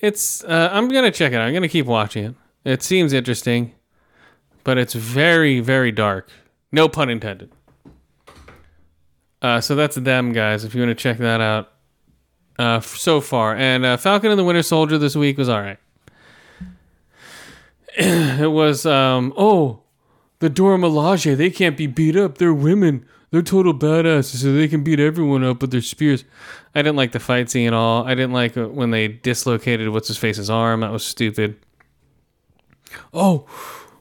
[0.00, 0.44] It's.
[0.44, 1.42] Uh, I'm gonna check it out.
[1.42, 2.34] I'm gonna keep watching it.
[2.64, 3.74] It seems interesting,
[4.64, 6.30] but it's very, very dark.
[6.70, 7.50] No pun intended.
[9.40, 10.64] Uh, so that's them, guys.
[10.64, 11.72] If you want to check that out,
[12.58, 15.78] uh, so far, and uh, Falcon and the Winter Soldier this week was all right.
[17.98, 19.80] it was um oh,
[20.40, 21.36] the Dora Milaje.
[21.36, 22.38] They can't be beat up.
[22.38, 23.06] They're women.
[23.30, 26.24] They're total badasses, so they can beat everyone up with their spears.
[26.74, 28.06] I didn't like the fight scene at all.
[28.06, 30.80] I didn't like uh, when they dislocated what's his face's arm.
[30.80, 31.56] That was stupid.
[33.12, 33.46] Oh,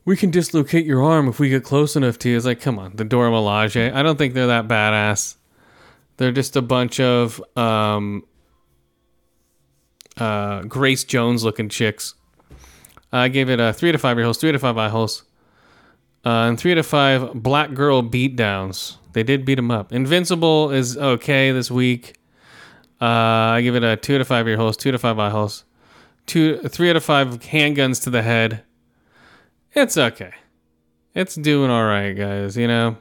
[0.06, 2.38] we can dislocate your arm if we get close enough to you.
[2.38, 3.94] It's like, come on, the Dora Milaje.
[3.94, 5.36] I don't think they're that badass.
[6.16, 8.24] They're just a bunch of um,
[10.16, 12.14] uh, Grace Jones looking chicks.
[13.12, 15.24] I gave it a three to five ear holes, three to five eye holes,
[16.26, 18.96] uh, and three to five black girl beatdowns.
[19.18, 19.92] They did beat him up.
[19.92, 22.20] Invincible is okay this week.
[23.02, 23.06] Uh,
[23.58, 25.64] I give it a two to five ear holes, two to five eye holes,
[26.28, 28.62] two, three out of five handguns to the head.
[29.74, 30.34] It's okay.
[31.16, 32.56] It's doing all right, guys.
[32.56, 32.98] You know.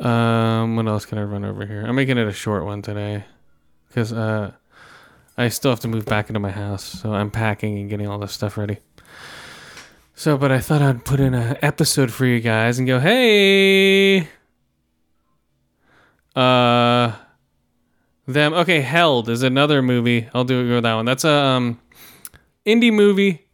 [0.00, 1.82] Um, what else can I run over here?
[1.86, 3.24] I'm making it a short one today,
[3.88, 4.52] because uh,
[5.38, 8.18] I still have to move back into my house, so I'm packing and getting all
[8.18, 8.80] this stuff ready.
[10.14, 14.28] So, but I thought I'd put in an episode for you guys and go, hey,
[16.36, 17.12] uh,
[18.26, 18.52] them.
[18.52, 20.28] Okay, Held is another movie.
[20.34, 21.04] I'll do with that one.
[21.04, 21.80] That's a um,
[22.66, 23.46] indie movie.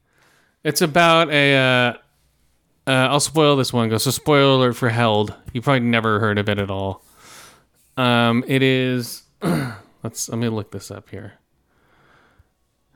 [0.65, 1.57] It's about a.
[1.57, 1.93] Uh,
[2.89, 3.89] uh, I'll spoil this one.
[3.89, 5.35] Go so spoiler alert for Held.
[5.53, 7.03] You probably never heard of it at all.
[7.97, 9.23] Um, it is.
[10.03, 11.35] let's let me look this up here.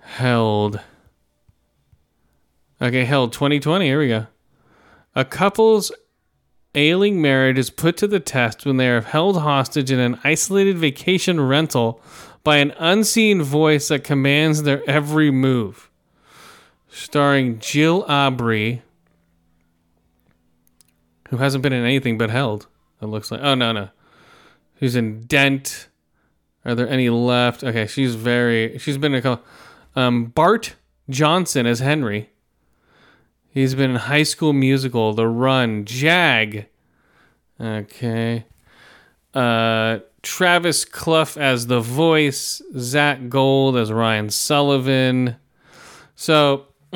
[0.01, 0.81] Held.
[2.83, 3.85] Okay, Held 2020.
[3.85, 4.26] Here we go.
[5.14, 5.93] A couple's
[6.74, 10.78] ailing marriage is put to the test when they are held hostage in an isolated
[10.78, 12.00] vacation rental
[12.44, 15.90] by an unseen voice that commands their every move.
[16.88, 18.82] Starring Jill Awbrey,
[21.28, 22.66] who hasn't been in anything but Held.
[23.00, 23.40] It looks like.
[23.42, 23.88] Oh no no,
[24.76, 25.88] who's in Dent.
[26.64, 27.64] Are there any left?
[27.64, 28.76] Okay, she's very.
[28.78, 29.44] She's been a couple.
[29.96, 30.74] Um, Bart
[31.08, 32.30] Johnson as Henry.
[33.53, 36.66] He's been in High School Musical, The Run, Jag.
[37.61, 38.44] Okay.
[39.34, 45.36] Uh, Travis Cluff as the voice, Zach Gold as Ryan Sullivan.
[46.14, 46.66] So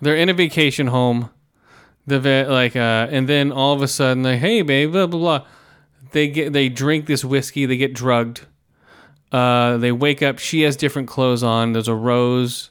[0.00, 1.30] they're in a vacation home.
[2.06, 5.18] The va- like uh, and then all of a sudden like, hey babe, blah blah
[5.18, 5.46] blah.
[6.12, 7.66] They get they drink this whiskey.
[7.66, 8.46] They get drugged.
[9.32, 10.38] Uh, they wake up.
[10.38, 11.72] She has different clothes on.
[11.72, 12.70] There's a rose.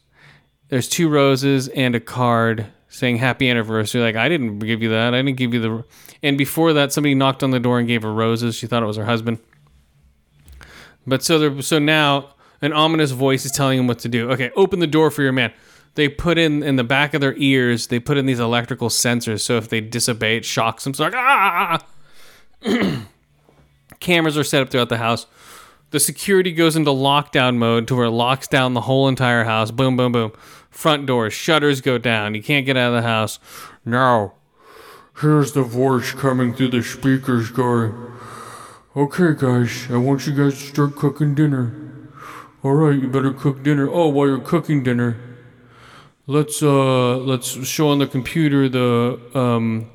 [0.70, 4.02] There's two roses and a card saying happy anniversary.
[4.02, 5.14] Like, I didn't give you that.
[5.14, 5.86] I didn't give you the.
[6.24, 8.56] And before that, somebody knocked on the door and gave her roses.
[8.56, 9.40] She thought it was her husband.
[11.06, 14.32] But so there, so now an ominous voice is telling him what to do.
[14.32, 15.54] Okay, open the door for your man.
[15.96, 17.88] They put in in the back of their ears.
[17.88, 20.94] They put in these electrical sensors, so if they disobey, it shocks them.
[20.94, 21.80] So like ah.
[21.80, 21.86] ah,
[22.66, 23.06] ah, ah.
[24.00, 25.26] Cameras are set up throughout the house.
[25.92, 29.72] The security goes into lockdown mode to where it locks down the whole entire house.
[29.72, 30.32] Boom, boom, boom.
[30.70, 32.36] Front doors, shutters go down.
[32.36, 33.40] You can't get out of the house.
[33.86, 34.34] Now,
[35.22, 37.94] here's the voice coming through the speakers going,
[38.96, 41.76] Okay, guys, I want you guys to start cooking dinner.
[42.64, 43.90] Alright, you better cook dinner.
[43.90, 45.18] Oh, while you're cooking dinner,
[46.28, 49.92] let's uh let's show on the computer the um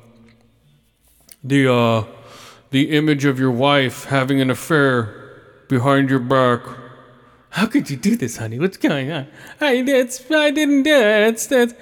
[1.43, 2.05] the uh
[2.69, 5.20] the image of your wife having an affair
[5.71, 6.59] behind your back.
[7.51, 8.59] How could you do this, honey?
[8.59, 9.27] What's going on?
[9.61, 11.29] I it's I didn't do it.
[11.29, 11.73] It's it's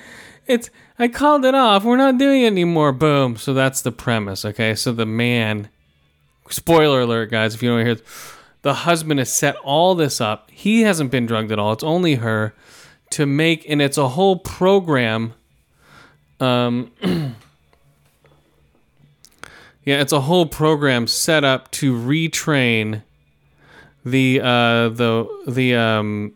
[0.45, 1.84] it's I called it off.
[1.84, 2.91] We're not doing it anymore.
[2.91, 3.36] Boom.
[3.36, 4.45] So that's the premise.
[4.45, 4.76] Okay.
[4.76, 5.70] So the man.
[6.52, 7.53] Spoiler alert, guys.
[7.56, 7.98] If you don't hear,
[8.61, 10.49] the husband has set all this up.
[10.52, 11.74] He hasn't been drugged at all.
[11.74, 12.56] It's only her
[13.11, 15.34] to make, and it's a whole program.
[16.40, 16.91] Um,
[19.90, 23.02] Yeah, it's a whole program set up to retrain
[24.10, 26.34] the uh the the um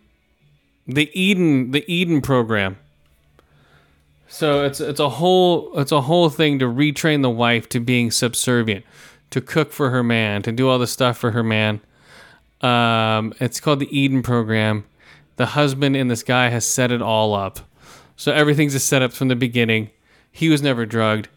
[0.88, 2.78] the Eden the Eden program.
[4.28, 8.10] So it's it's a whole it's a whole thing to retrain the wife to being
[8.10, 8.84] subservient,
[9.30, 11.82] to cook for her man, to do all the stuff for her man.
[12.62, 14.86] Um, it's called the Eden program.
[15.36, 17.60] The husband and this guy has set it all up,
[18.16, 19.90] so everything's a setup from the beginning.
[20.32, 21.28] He was never drugged.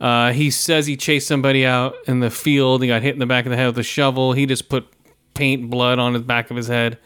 [0.00, 2.82] Uh, he says he chased somebody out in the field.
[2.82, 4.32] He got hit in the back of the head with a shovel.
[4.32, 4.86] He just put
[5.34, 6.98] paint blood on the back of his head.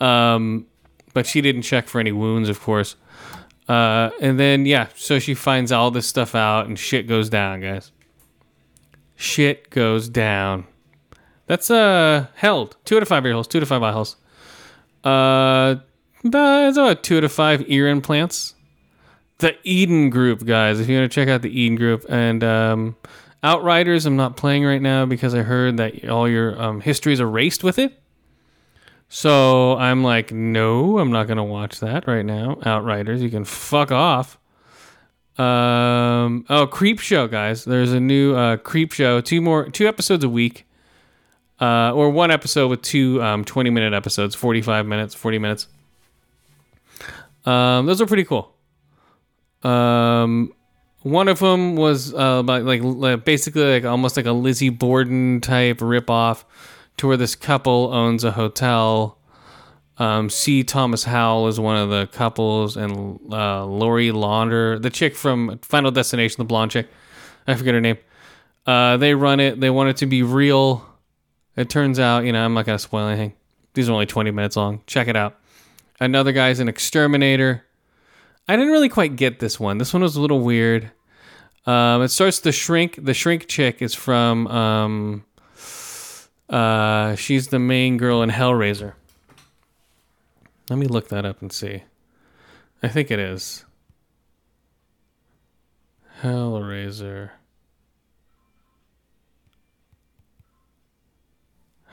[0.00, 0.66] Um,
[1.14, 2.96] but she didn't check for any wounds, of course.
[3.68, 7.60] Uh, and then yeah, so she finds all this stuff out, and shit goes down,
[7.60, 7.90] guys.
[9.16, 10.66] Shit goes down.
[11.46, 14.16] That's uh held two out of five ear holes, two to five eye holes.
[15.04, 15.76] Uh,
[16.24, 18.54] about two to five ear implants.
[19.38, 20.80] The Eden Group, guys.
[20.80, 22.96] If you want to check out the Eden Group and um,
[23.46, 27.20] Outriders, I'm not playing right now because I heard that all your um, history is
[27.20, 27.96] erased with it.
[29.08, 32.58] So I'm like, no, I'm not gonna watch that right now.
[32.64, 34.36] Outriders, you can fuck off.
[35.38, 37.64] Um, oh, Creep Show, guys.
[37.64, 39.20] There's a new uh, Creep Show.
[39.20, 40.66] Two more, two episodes a week,
[41.60, 45.68] uh, or one episode with two um, 20 minute episodes, 45 minutes, 40 minutes.
[47.44, 48.56] Um, those are pretty cool.
[49.62, 50.52] Um,
[51.06, 55.78] one of them was uh, like, like basically like almost like a Lizzie Borden type
[55.78, 56.42] ripoff,
[56.96, 59.16] to where this couple owns a hotel.
[59.98, 60.64] Um, C.
[60.64, 65.92] Thomas Howell is one of the couples, and uh, Lori Launder, the chick from Final
[65.92, 66.88] Destination, the blonde chick,
[67.46, 67.98] I forget her name.
[68.66, 69.60] Uh, they run it.
[69.60, 70.84] They want it to be real.
[71.54, 73.32] It turns out, you know, I'm not gonna spoil anything.
[73.74, 74.82] These are only 20 minutes long.
[74.88, 75.38] Check it out.
[76.00, 77.64] Another guy's an exterminator.
[78.48, 79.78] I didn't really quite get this one.
[79.78, 80.90] This one was a little weird.
[81.66, 83.04] Um, it starts the shrink.
[83.04, 84.46] The shrink chick is from.
[84.46, 85.24] Um,
[86.48, 88.94] uh, she's the main girl in Hellraiser.
[90.70, 91.82] Let me look that up and see.
[92.82, 93.64] I think it is.
[96.22, 97.30] Hellraiser.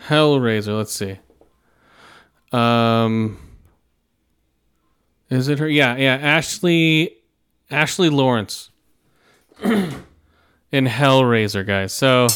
[0.08, 0.78] Hellraiser.
[0.78, 1.18] Let's see.
[2.52, 3.40] Um,
[5.30, 5.68] is it her?
[5.68, 6.16] Yeah, yeah.
[6.16, 7.18] Ashley,
[7.72, 8.70] Ashley Laurence
[10.72, 11.94] in Hellraiser, guys.
[11.94, 12.28] So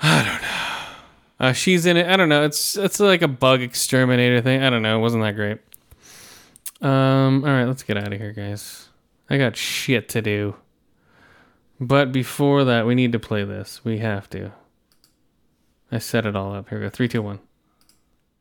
[0.00, 1.48] I don't know.
[1.48, 2.06] Uh, she's in it.
[2.06, 2.44] I don't know.
[2.44, 4.62] It's it's like a bug exterminator thing.
[4.62, 4.98] I don't know.
[4.98, 5.58] It wasn't that great.
[6.80, 7.44] Um.
[7.44, 8.88] All right, let's get out of here, guys.
[9.28, 10.56] I got shit to do.
[11.80, 13.84] But before that, we need to play this.
[13.84, 14.52] We have to.
[15.90, 16.68] I set it all up.
[16.68, 16.90] Here we go.
[16.90, 17.40] Three, two, one.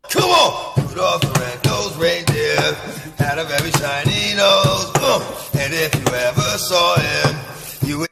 [0.09, 0.81] Come on!
[0.91, 2.76] Rudolph the red-nosed reindeer
[3.18, 4.91] had a very shiny nose.
[5.55, 7.35] And if you ever saw him,
[7.88, 8.09] you would.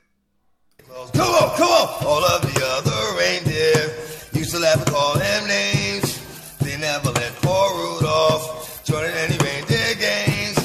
[1.11, 2.05] Come on, come on!
[2.05, 3.91] All of the other reindeer
[4.31, 6.21] used to laugh and call him names.
[6.59, 10.55] They never let poor Rudolph join in any reindeer games.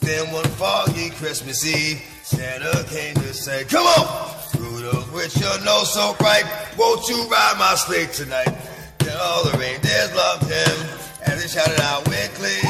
[0.00, 4.34] Then one foggy Christmas Eve, Santa came to say, Come on!
[4.58, 6.44] Rudolph, with your nose so bright,
[6.78, 8.56] won't you ride my sleigh tonight?
[9.00, 12.62] Then all the reindeers loved him, and they shouted out glee.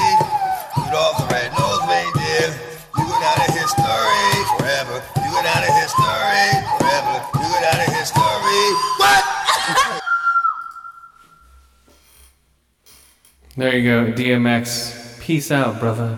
[0.76, 2.48] Rudolph the red-nosed reindeer,
[2.96, 4.96] you go down in history forever.
[5.20, 6.48] You go down in history
[6.78, 7.14] forever.
[7.36, 8.64] You go down in history.
[8.98, 9.24] What?
[13.56, 15.18] There you go, DMX.
[15.20, 16.16] Peace out, brother.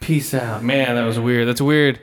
[0.00, 0.62] Peace out.
[0.62, 1.48] Man, that was weird.
[1.48, 1.98] That's weird.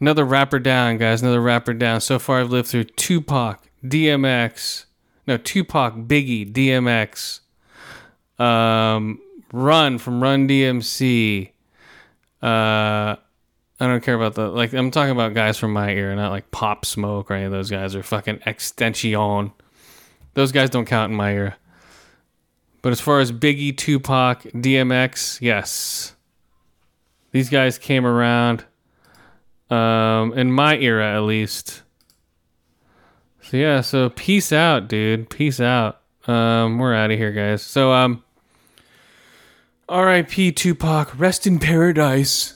[0.00, 1.20] Another rapper down, guys.
[1.20, 2.00] Another rapper down.
[2.00, 4.86] So far, I've lived through Tupac, DMX.
[5.26, 7.40] No, Tupac, Biggie, DMX.
[8.38, 9.20] Um,
[9.52, 11.50] Run from Run DMC.
[12.42, 13.16] Uh,
[13.78, 14.72] I don't care about the like.
[14.72, 17.70] I'm talking about guys from my era, not like Pop Smoke or any of those
[17.70, 19.52] guys or fucking XXXTentacion.
[20.34, 21.56] Those guys don't count in my era.
[22.82, 26.14] But as far as Biggie, Tupac, DMX, yes,
[27.32, 28.64] these guys came around.
[29.68, 31.82] Um, in my era, at least.
[33.42, 35.28] So yeah, so peace out, dude.
[35.30, 36.00] Peace out.
[36.26, 37.62] Um, we're out of here, guys.
[37.62, 38.22] So um,
[39.88, 40.52] R.I.P.
[40.52, 41.18] Tupac.
[41.18, 42.54] Rest in paradise.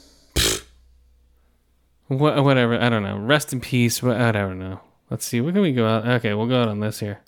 [2.09, 2.77] What, whatever.
[2.81, 3.19] I don't know.
[3.19, 4.03] Rest in peace.
[4.03, 4.81] I don't know.
[5.11, 5.41] Let's see.
[5.41, 6.07] What can we go out?
[6.07, 7.21] Okay, we'll go out on this here.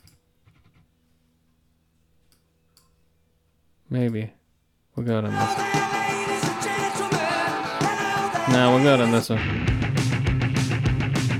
[3.88, 4.32] Maybe.
[4.96, 5.58] We'll go out on this.
[8.52, 9.38] No, we'll go out on this one.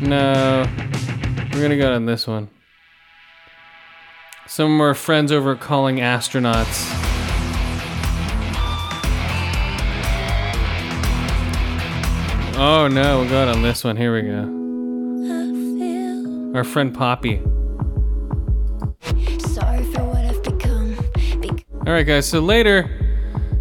[0.08, 0.66] No.
[1.52, 2.48] We're gonna go out on this one.
[4.46, 7.01] Some of our friends over Calling Astronauts.
[12.64, 13.96] Oh no, we're on this one.
[13.96, 14.46] Here we go.
[16.56, 17.40] Our friend Poppy.
[21.84, 22.28] All right, guys.
[22.28, 22.88] So later,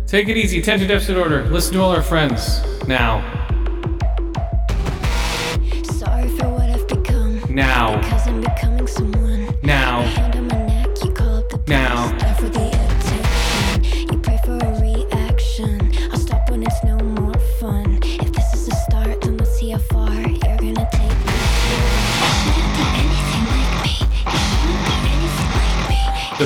[0.06, 0.60] take it easy.
[0.60, 1.45] Attention deficit order.
[1.45, 3.22] Listen to all our friends now.
[7.49, 7.99] now.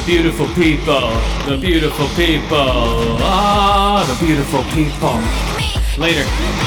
[0.05, 1.09] beautiful people,
[1.47, 5.19] the beautiful people, ah, the beautiful people.
[5.97, 6.64] Later.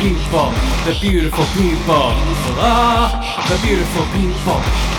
[0.00, 0.50] people,
[0.86, 2.16] the beautiful people,
[2.56, 3.20] ah,
[3.50, 4.89] the beautiful people.